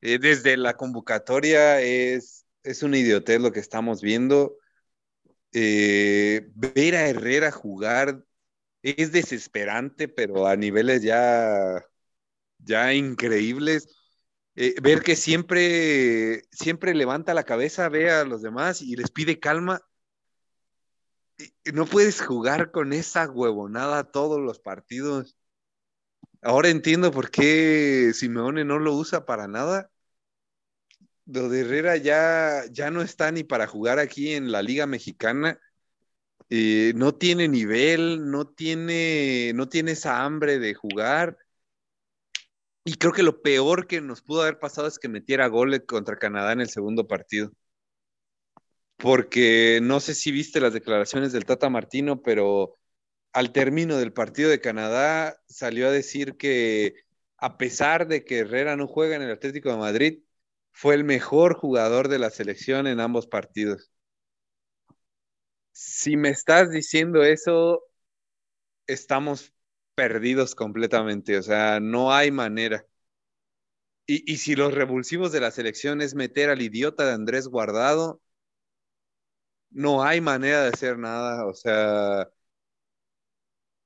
Eh, 0.00 0.18
desde 0.20 0.56
la 0.56 0.76
convocatoria 0.76 1.80
es, 1.80 2.46
es 2.62 2.82
una 2.82 2.98
idiotez 2.98 3.40
lo 3.40 3.52
que 3.52 3.60
estamos 3.60 4.02
viendo. 4.02 4.56
Eh, 5.52 6.50
ver 6.54 6.94
a 6.96 7.08
Herrera 7.08 7.50
jugar 7.50 8.24
es 8.82 9.12
desesperante, 9.12 10.08
pero 10.08 10.46
a 10.46 10.56
niveles 10.56 11.02
ya, 11.02 11.84
ya 12.58 12.94
increíbles. 12.94 13.88
Eh, 14.56 14.74
ver 14.82 15.02
que 15.02 15.16
siempre, 15.16 16.44
siempre 16.52 16.94
levanta 16.94 17.34
la 17.34 17.44
cabeza, 17.44 17.88
ve 17.88 18.10
a 18.10 18.24
los 18.24 18.42
demás 18.42 18.82
y 18.82 18.96
les 18.96 19.10
pide 19.10 19.40
calma. 19.40 19.82
no 21.72 21.86
puedes 21.86 22.20
jugar 22.20 22.70
con 22.72 22.92
esa 22.92 23.28
huevonada 23.30 24.10
todos 24.10 24.40
los 24.40 24.58
partidos. 24.60 25.36
Ahora 26.42 26.68
entiendo 26.68 27.10
por 27.12 27.30
qué 27.30 28.12
Simeone 28.14 28.64
no 28.64 28.78
lo 28.78 28.94
usa 28.94 29.26
para 29.26 29.48
nada. 29.48 29.90
Lo 31.26 31.48
de 31.48 31.60
Herrera 31.60 31.96
ya, 31.96 32.64
ya 32.72 32.90
no 32.90 33.02
está 33.02 33.30
ni 33.32 33.44
para 33.44 33.66
jugar 33.66 33.98
aquí 33.98 34.32
en 34.34 34.50
la 34.50 34.62
Liga 34.62 34.86
Mexicana. 34.86 35.60
Eh, 36.50 36.92
no 36.96 37.14
tiene 37.14 37.48
nivel, 37.48 38.30
no 38.30 38.46
tiene, 38.48 39.52
no 39.54 39.68
tiene 39.68 39.92
esa 39.92 40.24
hambre 40.24 40.58
de 40.58 40.74
jugar. 40.74 41.38
Y 42.84 42.94
creo 42.94 43.12
que 43.12 43.22
lo 43.22 43.40
peor 43.42 43.86
que 43.86 44.00
nos 44.00 44.22
pudo 44.22 44.42
haber 44.42 44.58
pasado 44.58 44.88
es 44.88 44.98
que 44.98 45.08
metiera 45.08 45.46
goles 45.48 45.82
contra 45.86 46.18
Canadá 46.18 46.52
en 46.52 46.60
el 46.60 46.68
segundo 46.70 47.06
partido. 47.06 47.52
Porque 48.96 49.80
no 49.82 50.00
sé 50.00 50.14
si 50.14 50.32
viste 50.32 50.60
las 50.60 50.72
declaraciones 50.72 51.32
del 51.32 51.44
Tata 51.44 51.70
Martino, 51.70 52.22
pero 52.22 52.74
al 53.32 53.52
término 53.52 53.96
del 53.98 54.12
partido 54.12 54.50
de 54.50 54.60
Canadá 54.60 55.40
salió 55.48 55.88
a 55.88 55.92
decir 55.92 56.36
que 56.36 56.94
a 57.38 57.58
pesar 57.58 58.08
de 58.08 58.24
que 58.24 58.40
Herrera 58.40 58.76
no 58.76 58.88
juega 58.88 59.16
en 59.16 59.22
el 59.22 59.30
Atlético 59.32 59.70
de 59.70 59.78
Madrid, 59.78 60.20
fue 60.72 60.94
el 60.94 61.04
mejor 61.04 61.54
jugador 61.56 62.08
de 62.08 62.18
la 62.20 62.30
selección 62.30 62.86
en 62.88 63.00
ambos 63.00 63.26
partidos. 63.28 63.90
Si 65.80 66.16
me 66.18 66.28
estás 66.28 66.70
diciendo 66.70 67.22
eso, 67.22 67.82
estamos 68.86 69.52
perdidos 69.94 70.54
completamente, 70.54 71.38
o 71.38 71.42
sea, 71.42 71.80
no 71.80 72.12
hay 72.12 72.30
manera. 72.30 72.84
Y, 74.06 74.32
y 74.32 74.38
si 74.38 74.56
los 74.56 74.74
revulsivos 74.74 75.30
de 75.32 75.38
la 75.40 75.52
selección 75.52 76.00
es 76.02 76.14
meter 76.16 76.50
al 76.50 76.62
idiota 76.62 77.06
de 77.06 77.12
Andrés 77.12 77.46
Guardado, 77.46 78.20
no 79.70 80.02
hay 80.02 80.20
manera 80.20 80.62
de 80.62 80.68
hacer 80.70 80.98
nada, 80.98 81.46
o 81.46 81.54
sea, 81.54 82.28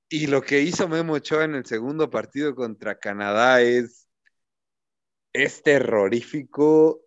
y 0.08 0.26
lo 0.26 0.42
que 0.42 0.60
hizo 0.60 0.88
Memo 0.88 1.14
Ochoa 1.14 1.44
en 1.44 1.54
el 1.54 1.64
segundo 1.66 2.10
partido 2.10 2.54
contra 2.54 2.98
Canadá 2.98 3.62
es, 3.62 4.08
es 5.32 5.62
terrorífico. 5.62 7.02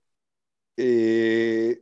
Eh, 0.78 1.82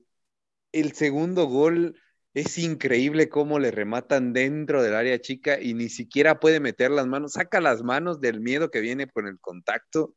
el 0.71 0.93
segundo 0.93 1.47
gol 1.47 1.99
es 2.33 2.57
increíble 2.57 3.29
cómo 3.29 3.59
le 3.59 3.71
rematan 3.71 4.33
dentro 4.33 4.83
del 4.83 4.95
área 4.95 5.19
chica 5.21 5.59
y 5.61 5.73
ni 5.73 5.89
siquiera 5.89 6.39
puede 6.39 6.59
meter 6.59 6.91
las 6.91 7.07
manos, 7.07 7.33
saca 7.33 7.61
las 7.61 7.83
manos 7.83 8.21
del 8.21 8.41
miedo 8.41 8.71
que 8.71 8.81
viene 8.81 9.07
con 9.07 9.27
el 9.27 9.39
contacto. 9.39 10.15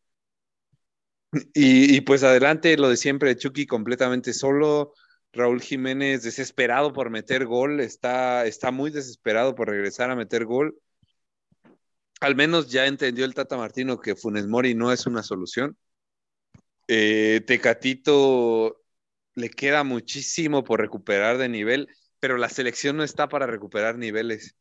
Y, 1.54 2.00
pues 2.02 2.22
adelante 2.22 2.76
lo 2.78 2.88
de 2.88 2.96
siempre, 2.96 3.36
Chucky 3.36 3.66
completamente 3.66 4.32
solo, 4.32 4.94
Raúl 5.32 5.60
Jiménez 5.60 6.22
desesperado 6.22 6.92
por 6.92 7.10
meter 7.10 7.44
gol, 7.46 7.80
está, 7.80 8.46
está 8.46 8.70
muy 8.70 8.90
desesperado 8.90 9.54
por 9.54 9.68
regresar 9.68 10.10
a 10.10 10.16
meter 10.16 10.46
gol 10.46 10.80
al 12.20 12.34
menos 12.36 12.70
ya 12.70 12.86
entendió 12.86 13.24
el 13.24 13.34
Tata 13.34 13.56
Martino 13.56 14.00
que 14.00 14.16
Funes 14.16 14.46
Mori 14.46 14.74
no 14.74 14.92
es 14.92 15.06
una 15.06 15.22
solución. 15.22 15.76
Eh, 16.88 17.42
Tecatito 17.46 18.82
le 19.34 19.50
queda 19.50 19.84
muchísimo 19.84 20.64
por 20.64 20.80
recuperar 20.80 21.38
de 21.38 21.48
nivel, 21.48 21.88
pero 22.26 22.38
la 22.38 22.48
selección 22.48 22.96
no 22.96 23.04
está 23.04 23.28
para 23.28 23.46
recuperar 23.46 23.98
niveles. 23.98 24.56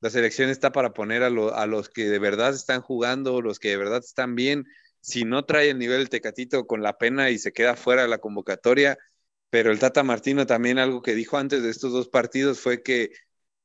La 0.00 0.10
selección 0.10 0.50
está 0.50 0.72
para 0.72 0.92
poner 0.94 1.22
a, 1.22 1.30
los 1.30 1.88
que 1.88 2.06
de 2.08 2.18
verdad 2.18 2.52
están 2.52 2.80
jugando, 2.80 3.40
los 3.40 3.60
que 3.60 3.68
de 3.68 3.76
verdad 3.76 4.02
están 4.04 4.34
bien. 4.34 4.64
Si 5.00 5.24
no 5.24 5.44
trae 5.44 5.70
el 5.70 5.78
nivel 5.78 6.00
el 6.00 6.08
Tecatito 6.08 6.66
con 6.66 6.82
la 6.82 6.98
pena 6.98 7.30
y 7.30 7.38
se 7.38 7.52
queda 7.52 7.76
fuera 7.76 8.02
de 8.02 8.08
la 8.08 8.18
convocatoria, 8.18 8.98
pero 9.48 9.70
el 9.70 9.78
Tata 9.78 10.02
Martino 10.02 10.44
también 10.44 10.80
algo 10.80 11.02
que 11.02 11.14
dijo 11.14 11.36
antes 11.38 11.62
de 11.62 11.70
estos 11.70 11.92
dos 11.92 12.08
partidos 12.08 12.58
fue 12.58 12.82
que 12.82 13.12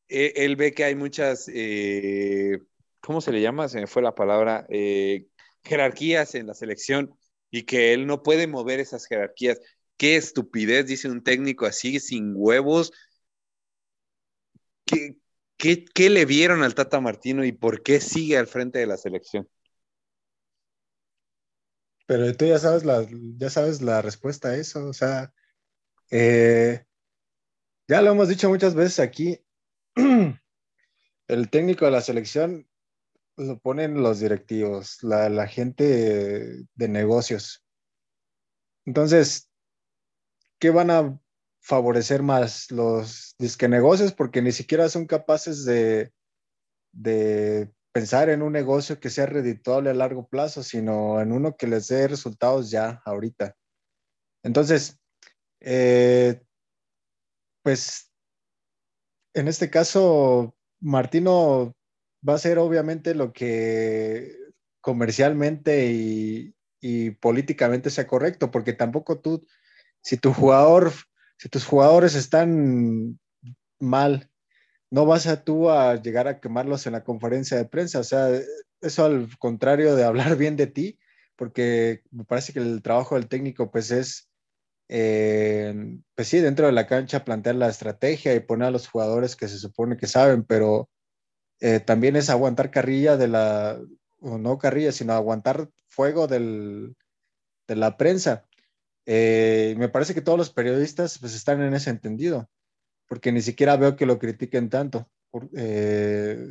eh, 0.09 0.33
él 0.35 0.55
ve 0.55 0.73
que 0.73 0.83
hay 0.83 0.93
muchas 0.93 1.49
eh, 1.51 2.59
¿cómo 3.01 3.19
se 3.19 3.31
le 3.31 3.41
llama? 3.41 3.67
Se 3.67 3.79
me 3.79 3.87
fue 3.87 4.03
la 4.03 4.13
palabra, 4.13 4.67
eh, 4.69 5.25
jerarquías 5.63 6.35
en 6.35 6.45
la 6.45 6.53
selección 6.53 7.17
y 7.49 7.63
que 7.63 7.93
él 7.93 8.05
no 8.05 8.21
puede 8.21 8.45
mover 8.45 8.79
esas 8.79 9.07
jerarquías. 9.07 9.59
Qué 9.97 10.17
estupidez, 10.17 10.85
dice 10.85 11.09
un 11.09 11.23
técnico 11.23 11.65
así, 11.65 11.99
sin 11.99 12.33
huevos. 12.35 12.91
¿Qué, 15.57 15.85
qué, 15.93 16.09
le 16.09 16.25
vieron 16.25 16.63
al 16.63 16.73
Tata 16.73 16.99
Martino 16.99 17.45
y 17.45 17.51
por 17.51 17.83
qué 17.83 17.99
sigue 17.99 18.37
al 18.37 18.47
frente 18.47 18.79
de 18.79 18.87
la 18.87 18.97
selección? 18.97 19.47
Pero 22.07 22.35
tú 22.35 22.45
ya 22.45 22.57
sabes 22.57 22.85
la, 22.85 23.05
ya 23.37 23.49
sabes 23.49 23.81
la 23.81 24.01
respuesta 24.01 24.49
a 24.49 24.55
eso, 24.55 24.87
o 24.87 24.93
sea, 24.93 25.31
eh, 26.09 26.83
ya 27.87 28.01
lo 28.01 28.11
hemos 28.11 28.29
dicho 28.29 28.49
muchas 28.49 28.73
veces 28.73 28.99
aquí, 28.99 29.39
el 31.27 31.49
técnico 31.49 31.85
de 31.85 31.91
la 31.91 32.01
selección 32.01 32.67
lo 33.37 33.59
ponen 33.59 34.01
los 34.01 34.19
directivos, 34.19 35.03
la, 35.03 35.47
gente 35.47 36.65
de 36.73 36.87
negocios. 36.87 37.63
Entonces, 38.85 39.49
¿qué 40.57 40.71
van 40.71 40.89
a 40.89 41.19
favorecer 41.61 42.23
más? 42.23 42.71
Los 42.71 43.35
disque 43.37 43.67
negocios, 43.67 44.13
porque 44.13 44.41
ni 44.41 44.51
siquiera 44.51 44.89
son 44.89 45.05
capaces 45.05 45.65
de, 45.65 46.11
de 46.91 47.71
pensar 47.91 48.29
en 48.29 48.41
un 48.41 48.53
negocio 48.53 48.99
que 48.99 49.09
sea 49.09 49.25
redituable 49.25 49.89
a 49.89 49.93
largo 49.93 50.27
plazo, 50.27 50.63
sino 50.63 51.21
en 51.21 51.31
uno 51.31 51.55
que 51.57 51.67
les 51.67 51.87
dé 51.87 52.07
resultados 52.07 52.71
ya 52.71 53.01
ahorita. 53.05 53.55
Entonces, 54.43 54.99
eh, 55.59 56.41
pues 57.63 58.11
en 59.33 59.47
este 59.47 59.69
caso, 59.69 60.55
Martino 60.79 61.75
va 62.27 62.35
a 62.35 62.39
ser 62.39 62.57
obviamente 62.59 63.15
lo 63.15 63.31
que 63.33 64.35
comercialmente 64.81 65.91
y, 65.91 66.55
políticamente 67.19 67.89
sea 67.89 68.07
correcto, 68.07 68.51
porque 68.51 68.71
tampoco 68.71 69.19
tú, 69.19 69.45
si 70.01 70.15
tu 70.17 70.33
jugador, 70.33 70.93
si 71.39 71.47
tus 71.49 71.65
jugadores 71.65 72.15
están 72.15 73.17
mal, 73.79 74.29
no 74.91 75.05
vas 75.05 75.25
a 75.25 75.43
tú 75.43 75.69
a 75.69 75.95
llegar 75.95 76.27
a 76.27 76.39
quemarlos 76.41 76.85
en 76.85 76.93
la 76.93 77.03
conferencia 77.03 77.57
de 77.57 77.65
prensa. 77.65 77.99
O 77.99 78.03
sea, 78.03 78.29
eso 78.81 79.05
al 79.05 79.29
contrario 79.39 79.95
de 79.95 80.03
hablar 80.03 80.35
bien 80.37 80.57
de 80.57 80.67
ti, 80.67 80.99
porque 81.37 82.03
me 82.11 82.25
parece 82.25 82.51
que 82.53 82.59
el 82.59 82.81
trabajo 82.81 83.15
del 83.15 83.29
técnico 83.29 83.71
pues 83.71 83.89
es, 83.91 84.29
eh, 84.89 85.73
pues 86.13 86.27
sí, 86.27 86.39
dentro 86.39 86.65
de 86.65 86.73
la 86.73 86.87
cancha 86.87 87.23
plantear 87.23 87.55
la 87.55 87.69
estrategia 87.69 88.35
y 88.35 88.41
poner 88.41 88.67
a 88.67 88.71
los 88.71 88.89
jugadores 88.89 89.37
que 89.37 89.47
se 89.47 89.59
supone 89.59 89.95
que 89.95 90.07
saben, 90.07 90.43
pero 90.43 90.89
eh, 91.61 91.79
también 91.79 92.17
es 92.17 92.29
aguantar 92.29 92.69
carrilla 92.69 93.15
de 93.15 93.29
la, 93.29 93.79
o 94.19 94.37
no 94.37 94.57
carrilla, 94.57 94.91
sino 94.91 95.13
aguantar 95.13 95.69
fuego 95.87 96.27
del, 96.27 96.97
de 97.67 97.75
la 97.77 97.95
prensa. 97.95 98.48
Eh, 99.05 99.75
me 99.77 99.89
parece 99.89 100.13
que 100.13 100.21
todos 100.21 100.37
los 100.37 100.51
periodistas 100.51 101.17
pues 101.19 101.33
están 101.33 101.61
en 101.61 101.73
ese 101.73 101.89
entendido, 101.89 102.49
porque 103.07 103.31
ni 103.31 103.41
siquiera 103.41 103.75
veo 103.77 103.95
que 103.95 104.05
lo 104.05 104.19
critiquen 104.19 104.69
tanto. 104.69 105.09
Eh, 105.55 106.47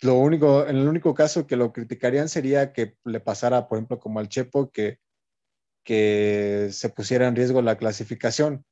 lo 0.00 0.14
único, 0.14 0.66
en 0.66 0.76
el 0.76 0.88
único 0.88 1.14
caso 1.14 1.46
que 1.46 1.56
lo 1.56 1.72
criticarían 1.72 2.28
sería 2.28 2.72
que 2.72 2.96
le 3.04 3.20
pasara, 3.20 3.68
por 3.68 3.78
ejemplo, 3.78 3.98
como 3.98 4.20
al 4.20 4.28
Chepo, 4.28 4.70
que, 4.70 4.98
que 5.84 6.68
se 6.70 6.88
pusiera 6.90 7.26
en 7.26 7.34
riesgo 7.34 7.62
la 7.62 7.76
clasificación, 7.76 8.64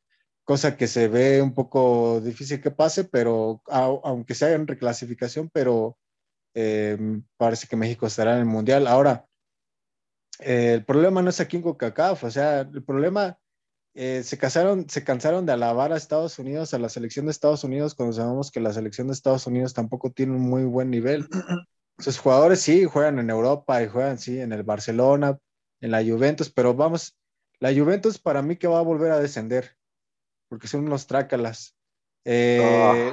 cosa 0.44 0.76
que 0.76 0.86
se 0.86 1.08
ve 1.08 1.42
un 1.42 1.54
poco 1.54 2.20
difícil 2.20 2.60
que 2.60 2.70
pase, 2.70 3.04
pero 3.04 3.62
aunque 3.66 4.34
sea 4.34 4.52
en 4.52 4.68
reclasificación, 4.68 5.50
pero 5.52 5.98
eh, 6.54 6.96
parece 7.36 7.66
que 7.66 7.76
México 7.76 8.06
estará 8.06 8.34
en 8.34 8.40
el 8.40 8.44
Mundial. 8.46 8.86
Ahora, 8.86 9.26
eh, 10.40 10.74
el 10.74 10.84
problema 10.84 11.22
no 11.22 11.30
es 11.30 11.40
aquí 11.40 11.56
en 11.56 11.62
CONCACAF, 11.62 12.24
o 12.24 12.30
sea, 12.30 12.60
el 12.60 12.82
problema, 12.82 13.38
eh, 13.94 14.22
se, 14.22 14.38
casaron, 14.38 14.88
se 14.88 15.04
cansaron 15.04 15.46
de 15.46 15.52
alabar 15.52 15.92
a 15.92 15.96
Estados 15.96 16.38
Unidos, 16.38 16.74
a 16.74 16.78
la 16.78 16.88
selección 16.88 17.26
de 17.26 17.32
Estados 17.32 17.64
Unidos, 17.64 17.94
cuando 17.94 18.12
sabemos 18.12 18.50
que 18.50 18.60
la 18.60 18.72
selección 18.72 19.06
de 19.06 19.14
Estados 19.14 19.46
Unidos 19.46 19.74
tampoco 19.74 20.10
tiene 20.12 20.32
un 20.32 20.42
muy 20.42 20.64
buen 20.64 20.90
nivel. 20.90 21.28
Sus 21.98 22.18
jugadores 22.18 22.60
sí 22.60 22.84
juegan 22.84 23.18
en 23.18 23.30
Europa 23.30 23.82
y 23.82 23.88
juegan 23.88 24.18
sí 24.18 24.38
en 24.38 24.52
el 24.52 24.62
Barcelona, 24.62 25.38
en 25.80 25.90
la 25.90 26.02
Juventus, 26.04 26.50
pero 26.50 26.74
vamos, 26.74 27.16
la 27.58 27.72
Juventus 27.72 28.18
para 28.18 28.42
mí 28.42 28.56
que 28.56 28.68
va 28.68 28.78
a 28.78 28.82
volver 28.82 29.12
a 29.12 29.20
descender, 29.20 29.76
porque 30.48 30.68
son 30.68 30.84
unos 30.84 31.06
trácalas. 31.06 31.74
Eh, 32.24 33.12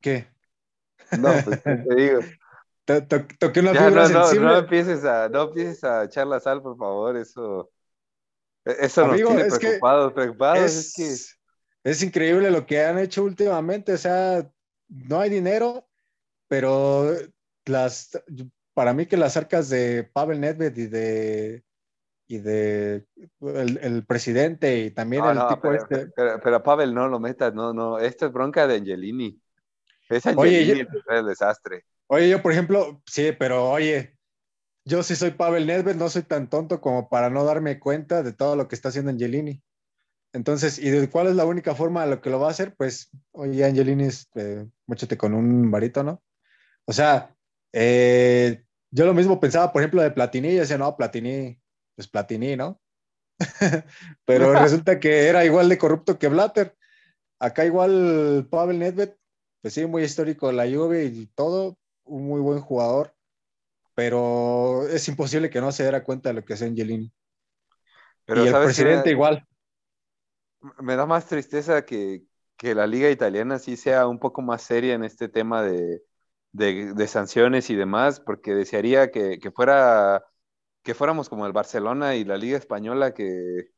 ¿Qué? 0.00 0.26
No, 1.18 1.32
pues 1.44 1.62
te 1.62 1.94
digo. 1.94 2.20
toqué 2.84 3.60
una 3.60 3.72
fibra 3.72 4.08
no, 4.08 4.26
sensible. 4.26 4.46
No, 4.46 4.58
empieces 4.58 5.04
a, 5.04 5.28
no 5.28 5.42
empieces 5.44 5.84
a 5.84 6.04
echar 6.04 6.26
la 6.26 6.40
sal, 6.40 6.62
por 6.62 6.76
favor, 6.76 7.16
eso. 7.16 7.70
Eso 8.64 9.06
nos 9.06 9.16
tiene 9.16 9.44
preocupados, 9.44 10.12
preocupados. 10.12 10.72
Es, 10.72 10.94
que... 10.94 11.90
es 11.90 12.02
increíble 12.02 12.50
lo 12.50 12.64
que 12.64 12.82
han 12.82 12.98
hecho 12.98 13.24
últimamente, 13.24 13.92
o 13.92 13.98
sea, 13.98 14.50
no 14.88 15.20
hay 15.20 15.30
dinero, 15.30 15.86
pero 16.48 17.10
las, 17.66 18.22
para 18.72 18.94
mí 18.94 19.06
que 19.06 19.16
las 19.16 19.36
arcas 19.36 19.68
de 19.68 20.08
Pavel 20.12 20.40
Nedved 20.40 20.76
y 20.76 20.86
de 20.86 21.64
y 22.26 22.38
de 22.38 23.06
el, 23.40 23.78
el 23.82 24.06
presidente 24.06 24.78
y 24.78 24.90
también 24.90 25.24
el 25.24 25.38
tipo 25.48 25.60
pero, 25.60 25.74
este. 25.74 26.06
Pero, 26.16 26.40
pero, 26.42 26.62
Pavel 26.62 26.94
no 26.94 27.08
lo 27.08 27.20
metas, 27.20 27.52
no, 27.54 27.72
no, 27.74 27.98
esto 27.98 28.26
es 28.26 28.32
bronca 28.32 28.66
de 28.66 28.76
Angelini. 28.76 29.38
Es 30.08 30.26
Angelini 30.26 30.72
oye, 30.72 30.88
el 31.10 31.26
desastre. 31.26 31.84
Oye, 32.08 32.28
yo, 32.28 32.42
por 32.42 32.52
ejemplo, 32.52 33.02
sí, 33.06 33.32
pero 33.38 33.70
oye, 33.70 34.16
yo 34.84 35.02
sí 35.02 35.16
soy 35.16 35.30
Pavel 35.32 35.66
Nedved, 35.66 35.96
no 35.96 36.08
soy 36.08 36.22
tan 36.22 36.50
tonto 36.50 36.80
como 36.80 37.08
para 37.08 37.30
no 37.30 37.44
darme 37.44 37.78
cuenta 37.78 38.22
de 38.22 38.32
todo 38.32 38.56
lo 38.56 38.68
que 38.68 38.74
está 38.74 38.90
haciendo 38.90 39.10
Angelini. 39.10 39.62
Entonces, 40.34 40.78
¿y 40.78 40.90
de 40.90 41.08
cuál 41.08 41.28
es 41.28 41.36
la 41.36 41.46
única 41.46 41.74
forma 41.74 42.04
de 42.04 42.10
lo 42.10 42.20
que 42.20 42.28
lo 42.28 42.40
va 42.40 42.48
a 42.48 42.50
hacer? 42.50 42.74
Pues, 42.76 43.10
oye, 43.32 43.64
Angelini, 43.64 44.04
este, 44.04 44.68
muéchate 44.86 45.16
con 45.16 45.32
un 45.32 45.70
varito, 45.70 46.02
¿no? 46.02 46.22
O 46.86 46.92
sea, 46.92 47.34
eh, 47.72 48.64
yo 48.90 49.06
lo 49.06 49.14
mismo 49.14 49.40
pensaba, 49.40 49.72
por 49.72 49.82
ejemplo, 49.82 50.02
de 50.02 50.10
Platini, 50.10 50.48
y 50.48 50.56
decía, 50.56 50.76
no, 50.76 50.96
Platini, 50.96 51.58
pues 51.96 52.08
Platini, 52.08 52.56
¿no? 52.56 52.80
Pero 54.24 54.52
resulta 54.60 55.00
que 55.00 55.28
era 55.28 55.44
igual 55.44 55.68
de 55.68 55.78
corrupto 55.78 56.18
que 56.18 56.28
Blatter. 56.28 56.76
Acá 57.40 57.64
igual 57.64 58.46
Pavel 58.50 58.78
Nedved, 58.78 59.14
pues 59.62 59.74
sí, 59.74 59.86
muy 59.86 60.02
histórico 60.02 60.52
la 60.52 60.66
lluvia 60.66 61.02
y 61.02 61.26
todo, 61.34 61.78
un 62.04 62.26
muy 62.26 62.40
buen 62.40 62.60
jugador, 62.60 63.14
pero 63.94 64.86
es 64.88 65.06
imposible 65.08 65.50
que 65.50 65.60
no 65.60 65.72
se 65.72 65.84
diera 65.84 66.04
cuenta 66.04 66.30
de 66.30 66.34
lo 66.34 66.44
que 66.44 66.54
hace 66.54 66.66
Angelini. 66.66 67.12
Pero, 68.24 68.44
y 68.44 68.48
el 68.48 68.54
presidente 68.54 69.10
igual. 69.10 69.46
Me 70.80 70.96
da 70.96 71.04
más 71.04 71.26
tristeza 71.26 71.84
que, 71.84 72.22
que, 72.56 72.74
la 72.74 72.86
liga 72.86 73.10
italiana 73.10 73.58
sí 73.58 73.76
sea 73.76 74.06
un 74.06 74.18
poco 74.18 74.40
más 74.40 74.62
seria 74.62 74.94
en 74.94 75.04
este 75.04 75.28
tema 75.28 75.62
de, 75.62 76.02
de, 76.52 76.94
de 76.94 77.06
sanciones 77.06 77.68
y 77.68 77.74
demás, 77.74 78.20
porque 78.20 78.54
desearía 78.54 79.10
que, 79.10 79.38
que, 79.38 79.50
fuera 79.50 80.24
que 80.82 80.94
fuéramos 80.94 81.28
como 81.28 81.46
el 81.46 81.52
Barcelona 81.52 82.14
y 82.16 82.24
la 82.24 82.38
liga 82.38 82.56
española 82.56 83.12
que, 83.12 83.72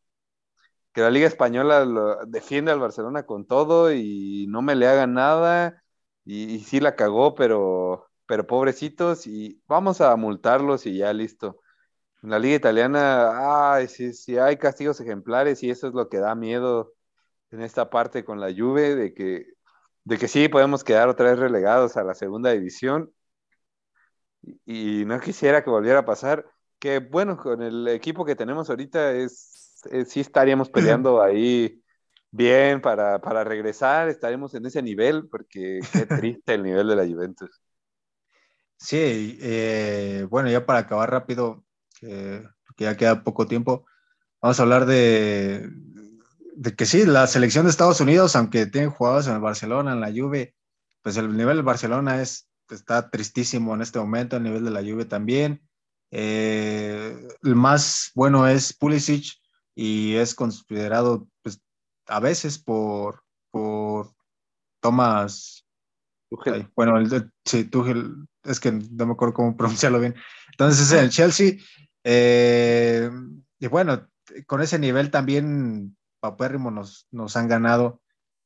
que 0.93 1.01
la 1.01 1.11
liga 1.11 1.27
española 1.27 1.85
lo, 1.85 2.25
defiende 2.27 2.71
al 2.71 2.81
Barcelona 2.81 3.27
con 3.27 3.47
todo 3.47 3.93
y 3.93 4.47
no 4.49 4.63
me 4.63 4.77
le 4.77 4.87
hagan 4.87 5.15
nada 5.15 5.83
y, 6.25 6.55
y 6.55 6.61
sí 6.61 6.81
la 6.81 6.97
cagó, 6.97 7.35
pero 7.35 8.06
pero 8.27 8.47
pobrecitos 8.47 9.27
y 9.27 9.63
vamos 9.67 10.01
a 10.01 10.15
multarlos 10.17 10.87
y 10.87 10.99
ya 10.99 11.13
listo. 11.13 11.61
En 12.23 12.31
la 12.31 12.39
liga 12.39 12.57
italiana, 12.57 13.75
ay, 13.75 13.89
sí, 13.89 14.13
sí 14.13 14.39
hay 14.39 14.57
castigos 14.57 15.01
ejemplares 15.01 15.63
y 15.63 15.71
eso 15.71 15.89
es 15.89 15.95
lo 15.95 16.09
que 16.09 16.19
da 16.19 16.35
miedo 16.35 16.95
en 17.51 17.63
esta 17.63 17.91
parte 17.91 18.25
con 18.25 18.41
la 18.41 18.53
Juve, 18.53 18.97
de 18.97 19.15
que, 19.15 19.47
de 20.05 20.19
que 20.19 20.29
sí 20.29 20.49
podemos 20.49 20.85
quedar 20.85 21.09
otra 21.09 21.31
vez 21.31 21.39
relegados 21.39 21.97
a 21.97 22.05
la 22.05 22.15
segunda 22.15 22.51
división 22.51 23.13
y, 24.65 25.05
no 25.05 25.21
quisiera 25.21 25.63
que 25.65 25.71
volviera 25.71 26.01
a 26.01 26.05
pasar, 26.05 26.47
que 26.79 26.99
bueno, 27.01 27.37
con 27.37 27.63
el 27.63 27.89
equipo 27.89 28.25
que 28.25 28.37
tenemos 28.37 28.71
ahorita 28.71 29.13
es, 29.13 29.81
es 29.91 30.11
sí 30.11 30.21
estaríamos 30.21 30.71
peleando 30.71 31.23
ahí 31.23 31.83
bien 32.31 32.81
para, 32.81 33.21
para 33.21 33.45
regresar, 33.45 34.09
estaremos 34.09 34.55
en 34.55 34.67
ese 34.67 34.83
nivel, 34.83 35.29
porque 35.29 35.81
qué 35.93 36.07
triste 36.41 36.55
el 36.55 36.63
nivel 36.63 36.89
de 36.89 36.97
la 36.97 37.07
Juventus. 37.07 37.61
Sí, 38.79 39.39
eh, 39.41 40.27
bueno, 40.31 40.51
ya 40.51 40.67
para 40.67 40.81
acabar 40.81 41.11
rápido, 41.11 41.65
porque 42.01 42.85
ya 42.85 42.97
queda 42.97 43.25
poco 43.25 43.47
tiempo, 43.47 43.87
vamos 44.41 44.61
a 44.61 44.63
hablar 44.63 44.87
de, 44.87 45.71
de, 46.55 46.77
que 46.77 46.87
sí, 46.87 47.07
la 47.07 47.27
selección 47.27 47.65
de 47.65 47.71
Estados 47.71 48.01
Unidos, 48.01 48.37
aunque 48.37 48.67
tienen 48.67 48.91
jugadores 48.91 49.27
en 49.27 49.35
el 49.35 49.41
Barcelona, 49.41 49.93
en 49.93 50.01
la 50.01 50.13
Juve, 50.13 50.55
pues 51.03 51.17
el 51.17 51.37
nivel 51.37 51.57
del 51.57 51.65
Barcelona 51.65 52.21
es, 52.21 52.49
está 52.69 53.11
tristísimo 53.11 53.75
en 53.75 53.81
este 53.81 53.99
momento, 53.99 54.37
el 54.37 54.43
nivel 54.43 54.65
de 54.65 54.71
la 54.71 54.83
Juve 54.83 55.05
también. 55.07 55.63
Eh, 56.11 57.29
el 57.43 57.57
más 57.57 58.13
bueno 58.15 58.47
es 58.47 58.73
Pulisic 58.73 59.35
y 59.75 60.15
es 60.15 60.35
considerado 60.35 61.27
pues, 61.43 61.61
a 62.07 62.21
veces 62.21 62.59
por, 62.59 63.23
por 63.51 64.13
Thomas 64.81 65.67
bueno, 66.75 66.99
el, 66.99 67.33
sí, 67.45 67.65
Tuchel, 67.65 68.27
es 68.47 68.61
que 68.61 68.73
no 68.73 69.07
me 69.07 69.13
acuerdo 69.13 69.35
cómo 69.35 69.57
pronunciarlo 69.57 70.01
bien. 70.01 70.15
Entonces, 70.53 70.91
el 70.93 71.11
Chelsea, 71.11 71.55
eh, 72.05 73.11
y 73.59 73.67
bueno, 73.67 74.09
con 74.47 74.63
ese 74.63 74.79
nivel 74.79 75.11
también 75.11 75.97
papérrimo 76.21 76.71
nos, 76.71 77.07
nos 77.11 77.37
han 77.37 77.49
ganado, 77.49 78.01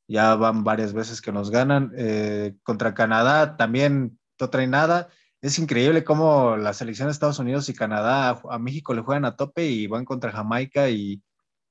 ya 0.08 0.34
van 0.34 0.64
varias 0.64 0.92
veces 0.92 1.20
que 1.20 1.32
nos 1.32 1.50
ganan. 1.50 1.92
Eh, 1.96 2.56
contra 2.62 2.94
Canadá 2.94 3.56
también 3.56 4.18
no 4.40 4.50
trae 4.50 4.66
nada. 4.66 5.08
Es 5.40 5.58
increíble 5.58 6.04
cómo 6.04 6.56
la 6.56 6.72
selección 6.74 7.08
de 7.08 7.12
Estados 7.12 7.38
Unidos 7.38 7.68
y 7.68 7.74
Canadá 7.74 8.40
a, 8.50 8.58
México 8.58 8.92
le 8.92 9.02
juegan 9.02 9.24
a 9.24 9.36
tope 9.36 9.66
y 9.66 9.86
van 9.86 10.04
contra 10.04 10.32
Jamaica 10.32 10.90
y, 10.90 11.22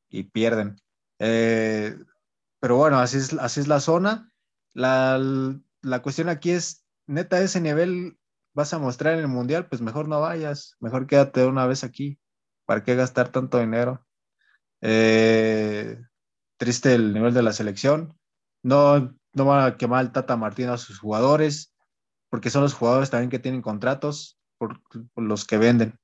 y 0.10 0.24
pierden. 0.24 0.78
Eh, 1.20 1.96
pero 2.60 2.78
bueno, 2.78 3.00
así 3.00 3.18
es, 3.18 3.34
así 3.34 3.60
es 3.60 3.68
la 3.68 3.80
zona. 3.80 4.32
La, 4.74 5.20
la 5.82 6.02
cuestión 6.02 6.30
aquí 6.30 6.52
es, 6.52 6.86
neta, 7.10 7.42
ese 7.42 7.60
nivel 7.60 8.18
vas 8.54 8.74
a 8.74 8.80
mostrar 8.80 9.16
en 9.16 9.22
el 9.22 9.28
mundial, 9.28 9.68
pues 9.68 9.82
mejor 9.82 10.08
no 10.08 10.22
vayas, 10.22 10.76
mejor 10.80 11.08
quédate 11.08 11.46
una 11.46 11.66
vez 11.66 11.84
aquí. 11.84 12.20
¿Para 12.66 12.84
qué 12.84 12.96
gastar 12.96 13.30
tanto 13.30 13.60
dinero? 13.60 14.06
Eh, 14.82 16.00
triste 16.58 16.94
el 16.94 17.14
nivel 17.14 17.34
de 17.34 17.42
la 17.42 17.52
selección. 17.52 18.16
No, 18.62 19.16
no 19.34 19.46
van 19.46 19.66
a 19.66 19.78
quemar 19.78 20.06
el 20.06 20.12
Tata 20.12 20.38
Martino 20.38 20.74
a 20.74 20.78
sus 20.78 21.00
jugadores, 21.00 21.74
porque 22.30 22.52
son 22.52 22.62
los 22.62 22.76
jugadores 22.76 23.10
también 23.10 23.32
que 23.32 23.40
tienen 23.40 23.64
contratos 23.64 24.38
por, 24.60 24.80
los 25.16 25.46
que 25.46 25.58
venden. 25.58 25.98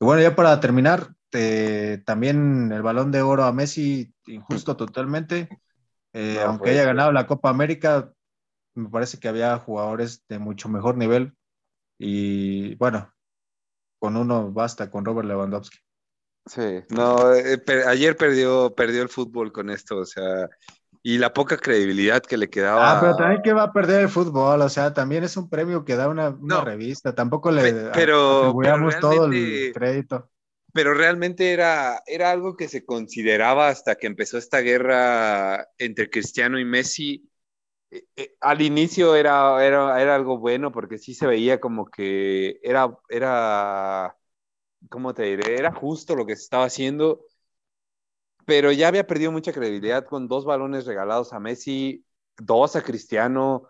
Y 0.00 0.06
bueno, 0.06 0.22
ya 0.22 0.34
para 0.34 0.58
terminar, 0.58 1.14
eh, 1.32 2.02
también 2.06 2.72
el 2.72 2.80
balón 2.80 3.10
de 3.10 3.20
oro 3.20 3.44
a 3.44 3.52
Messi, 3.52 4.14
injusto 4.26 4.76
totalmente. 4.76 5.50
Eh, 6.14 6.40
aunque 6.40 6.70
haya 6.70 6.84
ganado 6.84 7.12
la 7.12 7.26
Copa 7.26 7.50
América, 7.50 8.10
me 8.74 8.88
parece 8.88 9.18
que 9.18 9.28
había 9.28 9.58
jugadores 9.58 10.24
de 10.28 10.38
mucho 10.38 10.68
mejor 10.68 10.96
nivel 10.96 11.34
y 11.98 12.74
bueno, 12.76 13.12
con 13.98 14.16
uno 14.16 14.50
basta, 14.50 14.90
con 14.90 15.04
Robert 15.04 15.28
Lewandowski. 15.28 15.78
Sí, 16.46 16.80
no, 16.88 17.34
eh, 17.34 17.62
ayer 17.86 18.16
perdió, 18.16 18.74
perdió 18.74 19.02
el 19.02 19.10
fútbol 19.10 19.52
con 19.52 19.68
esto, 19.68 19.98
o 19.98 20.06
sea, 20.06 20.48
y 21.02 21.18
la 21.18 21.32
poca 21.32 21.56
credibilidad 21.58 22.22
que 22.22 22.36
le 22.36 22.48
quedaba. 22.48 22.96
Ah, 22.96 23.00
pero 23.00 23.16
también 23.16 23.42
que 23.42 23.52
va 23.52 23.64
a 23.64 23.72
perder 23.72 24.02
el 24.02 24.08
fútbol, 24.08 24.60
o 24.60 24.68
sea, 24.68 24.92
también 24.92 25.24
es 25.24 25.36
un 25.36 25.48
premio 25.48 25.84
que 25.84 25.96
da 25.96 26.08
una, 26.08 26.34
revista, 26.64 27.14
tampoco 27.14 27.50
le 27.50 27.90
pero, 27.92 28.54
todo 29.00 29.26
el 29.26 29.72
crédito. 29.74 30.30
Pero 30.72 30.94
realmente 30.94 31.52
era, 31.52 32.00
era 32.06 32.30
algo 32.30 32.56
que 32.56 32.68
se 32.68 32.84
consideraba 32.84 33.68
hasta 33.68 33.96
que 33.96 34.06
empezó 34.06 34.38
esta 34.38 34.60
guerra 34.60 35.66
entre 35.78 36.08
Cristiano 36.08 36.60
y 36.60 36.64
Messi. 36.64 37.28
Eh, 37.90 38.36
al 38.40 38.62
inicio 38.62 39.16
era, 39.16 39.64
era, 39.64 40.00
era 40.00 40.14
algo 40.14 40.38
bueno 40.38 40.70
porque 40.72 40.98
sí 40.98 41.12
se 41.14 41.26
veía 41.26 41.60
como 41.60 41.86
que 41.86 42.60
era, 42.62 42.96
era, 43.08 44.16
¿cómo 44.90 45.14
te 45.14 45.24
diré? 45.24 45.58
Era 45.58 45.72
justo 45.72 46.16
lo 46.16 46.26
que 46.26 46.36
se 46.36 46.44
estaba 46.44 46.66
haciendo 46.66 47.24
pero 48.44 48.72
ya 48.72 48.88
había 48.88 49.06
perdido 49.06 49.32
mucha 49.32 49.52
credibilidad 49.52 50.04
con 50.06 50.28
dos 50.28 50.44
balones 50.44 50.86
regalados 50.86 51.32
a 51.32 51.40
Messi, 51.40 52.04
dos 52.38 52.76
a 52.76 52.82
Cristiano. 52.82 53.68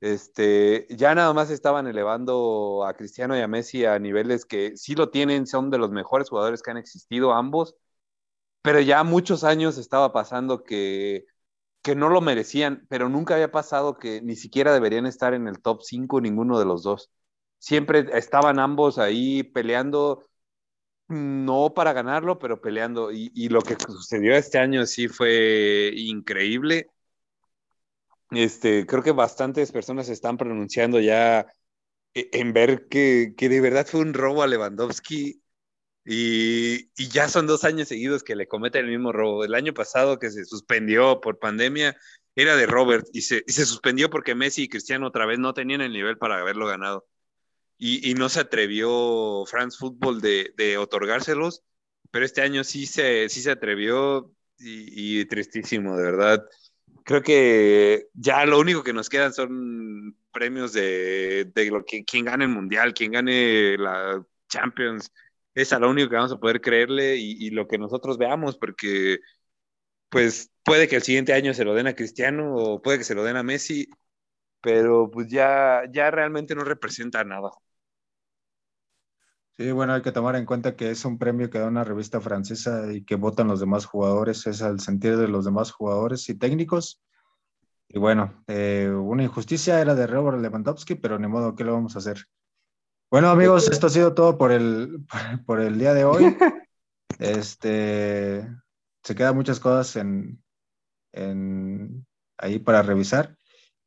Este, 0.00 0.86
ya 0.90 1.14
nada 1.14 1.32
más 1.34 1.50
estaban 1.50 1.86
elevando 1.86 2.84
a 2.86 2.94
Cristiano 2.94 3.36
y 3.36 3.40
a 3.40 3.48
Messi 3.48 3.84
a 3.84 3.98
niveles 3.98 4.44
que 4.44 4.76
sí 4.76 4.94
lo 4.94 5.10
tienen, 5.10 5.46
son 5.46 5.70
de 5.70 5.78
los 5.78 5.90
mejores 5.90 6.28
jugadores 6.30 6.62
que 6.62 6.70
han 6.70 6.76
existido 6.76 7.32
ambos, 7.32 7.74
pero 8.62 8.80
ya 8.80 9.04
muchos 9.04 9.44
años 9.44 9.78
estaba 9.78 10.12
pasando 10.12 10.64
que, 10.64 11.26
que 11.88 11.96
no 11.96 12.10
lo 12.10 12.20
merecían, 12.20 12.84
pero 12.90 13.08
nunca 13.08 13.32
había 13.32 13.50
pasado 13.50 13.96
que 13.96 14.20
ni 14.20 14.36
siquiera 14.36 14.74
deberían 14.74 15.06
estar 15.06 15.32
en 15.32 15.48
el 15.48 15.62
top 15.62 15.80
5 15.82 16.20
ninguno 16.20 16.58
de 16.58 16.66
los 16.66 16.82
dos. 16.82 17.10
Siempre 17.58 18.06
estaban 18.12 18.58
ambos 18.58 18.98
ahí 18.98 19.42
peleando 19.42 20.22
no 21.06 21.72
para 21.74 21.94
ganarlo, 21.94 22.38
pero 22.38 22.60
peleando. 22.60 23.10
Y, 23.10 23.48
lo 23.48 23.62
que 23.62 23.74
sucedió 23.80 24.34
este 24.36 24.58
año 24.58 24.84
sí 24.84 25.08
fue 25.08 25.90
increíble. 25.96 26.90
Este, 28.32 28.84
creo 28.84 29.02
que 29.02 29.12
bastantes 29.12 29.72
personas 29.72 30.10
están 30.10 30.36
pronunciando 30.36 31.00
ya 31.00 31.46
e, 32.12 32.28
en 32.34 32.52
ver 32.52 32.86
que, 32.88 33.34
de 33.34 33.60
verdad 33.62 33.86
fue 33.86 34.00
un 34.00 34.12
robo 34.12 34.42
a 34.42 34.46
Lewandowski 34.46 35.40
y, 36.10 36.88
ya 37.10 37.28
son 37.28 37.46
dos 37.46 37.64
años 37.64 37.88
seguidos 37.88 38.22
que 38.22 38.36
le 38.36 38.48
cometen 38.48 38.86
el 38.86 38.90
mismo 38.90 39.12
robo. 39.12 39.44
El 39.44 39.54
año 39.54 39.74
pasado 39.74 40.18
que 40.18 40.30
se 40.30 40.44
suspendió 40.44 41.20
por 41.20 41.38
pandemia 41.38 41.96
era 42.34 42.56
de 42.56 42.66
Robert 42.66 43.06
y 43.12 43.22
se, 43.22 43.44
y 43.46 43.52
se 43.52 43.66
suspendió 43.66 44.08
porque 44.08 44.34
Messi 44.34 44.62
y 44.64 44.68
Cristiano 44.68 45.08
otra 45.08 45.26
vez 45.26 45.38
no 45.38 45.54
tenían 45.54 45.82
el 45.82 45.92
nivel 45.92 46.16
para 46.16 46.40
haberlo 46.40 46.66
ganado 46.66 47.06
y, 47.78 48.14
no 48.14 48.28
se 48.28 48.40
atrevió 48.40 49.44
France 49.46 49.78
Football 49.78 50.20
de, 50.20 50.76
otorgárselos, 50.78 51.62
pero 52.10 52.24
este 52.24 52.42
año 52.42 52.64
sí 52.64 52.86
se, 52.86 53.28
sí 53.28 53.40
se 53.40 53.52
atrevió 53.52 54.32
y, 54.58 55.24
tristísimo, 55.26 55.96
de 55.96 56.02
verdad. 56.02 56.44
Creo 57.04 57.22
que 57.22 58.08
ya 58.14 58.44
lo 58.44 58.58
único 58.58 58.82
que 58.82 58.92
nos 58.92 59.08
quedan 59.08 59.32
son 59.32 60.16
premios 60.32 60.72
de, 60.72 61.50
lo 61.70 61.84
que 61.84 62.04
quien 62.04 62.24
gane 62.24 62.44
el 62.44 62.50
mundial, 62.50 62.94
quien 62.94 63.12
gane 63.12 63.78
la 63.78 64.24
Champions. 64.48 65.12
Es 65.54 65.72
a 65.72 65.78
lo 65.78 65.90
único 65.90 66.08
que 66.10 66.16
vamos 66.16 66.32
a 66.32 66.38
poder 66.38 66.60
creerle 66.60 67.16
y, 67.16 67.50
lo 67.50 67.66
que 67.68 67.78
nosotros 67.78 68.18
veamos, 68.18 68.56
porque 68.58 69.18
pues 70.08 70.50
puede 70.64 70.88
que 70.88 70.96
el 70.96 71.02
siguiente 71.02 71.32
año 71.34 71.54
se 71.54 71.64
lo 71.64 71.74
den 71.74 71.86
a 71.88 71.94
Cristiano 71.94 72.54
o 72.54 72.82
puede 72.82 72.98
que 72.98 73.04
se 73.04 73.14
lo 73.14 73.24
den 73.24 73.36
a 73.36 73.42
Messi, 73.42 73.88
pero 74.60 75.10
pues 75.10 75.28
ya, 75.28 75.82
ya 75.92 76.10
realmente 76.10 76.54
no 76.54 76.64
representa 76.64 77.24
nada. 77.24 77.50
Sí, 79.58 79.72
bueno, 79.72 79.92
hay 79.92 80.02
que 80.02 80.12
tomar 80.12 80.36
en 80.36 80.46
cuenta 80.46 80.76
que 80.76 80.90
es 80.90 81.04
un 81.04 81.18
premio 81.18 81.50
que 81.50 81.58
da 81.58 81.66
una 81.66 81.82
revista 81.82 82.20
francesa 82.20 82.92
y 82.92 83.04
que 83.04 83.16
votan 83.16 83.48
los 83.48 83.58
demás 83.58 83.86
jugadores, 83.86 84.46
es 84.46 84.62
al 84.62 84.78
sentir 84.78 85.16
de 85.16 85.26
los 85.26 85.44
demás 85.44 85.72
jugadores 85.72 86.28
y 86.28 86.38
técnicos. 86.38 87.02
Y 87.88 87.98
bueno, 87.98 88.44
eh, 88.46 88.88
una 88.90 89.24
injusticia 89.24 89.80
era 89.80 89.94
de 89.94 90.06
Robert 90.06 90.40
Lewandowski, 90.40 90.94
pero 90.94 91.18
ni 91.18 91.26
modo, 91.26 91.54
¿qué 91.56 91.64
lo 91.64 91.72
vamos 91.72 91.96
a 91.96 92.00
hacer? 92.00 92.26
Bueno, 93.10 93.30
amigos, 93.30 93.70
esto 93.70 93.86
ha 93.86 93.90
sido 93.90 94.12
todo 94.12 94.36
por 94.36 94.52
el, 94.52 95.06
por 95.46 95.60
el 95.60 95.78
día 95.78 95.94
de 95.94 96.04
hoy. 96.04 96.36
Este, 97.18 98.46
se 99.02 99.14
quedan 99.16 99.34
muchas 99.34 99.58
cosas 99.58 99.96
en, 99.96 100.40
en, 101.12 102.06
ahí 102.36 102.60
para 102.60 102.82
revisar, 102.82 103.36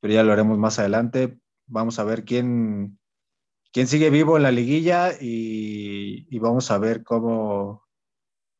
pero 0.01 0.13
ya 0.13 0.23
lo 0.23 0.33
haremos 0.33 0.57
más 0.57 0.79
adelante. 0.79 1.39
Vamos 1.65 1.97
a 1.97 2.03
ver 2.03 2.25
quién, 2.25 2.99
quién 3.71 3.87
sigue 3.87 4.09
vivo 4.09 4.35
en 4.35 4.43
la 4.43 4.51
liguilla 4.51 5.11
y, 5.17 6.37
vamos 6.39 6.71
a 6.71 6.77
ver 6.77 7.05
cómo, 7.05 7.87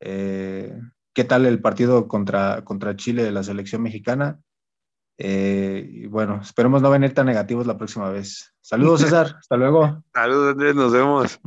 eh, 0.00 0.74
qué 1.12 1.24
tal 1.24 1.44
el 1.44 1.60
partido 1.60 2.08
contra, 2.08 2.64
contra 2.64 2.96
Chile 2.96 3.24
de 3.24 3.32
la 3.32 3.42
selección 3.42 3.82
mexicana. 3.82 4.40
Eh, 5.18 5.88
y 5.88 6.06
bueno, 6.06 6.40
esperemos 6.42 6.82
no 6.82 6.90
venir 6.90 7.14
tan 7.14 7.26
negativos 7.26 7.66
la 7.66 7.76
próxima 7.76 8.10
vez. 8.10 8.54
Saludos, 8.60 9.02
César. 9.02 9.36
Hasta 9.38 9.56
luego. 9.56 10.02
Saludos, 10.12 10.52
Andrés. 10.52 10.74
Nos 10.74 10.92
vemos. 10.92 11.40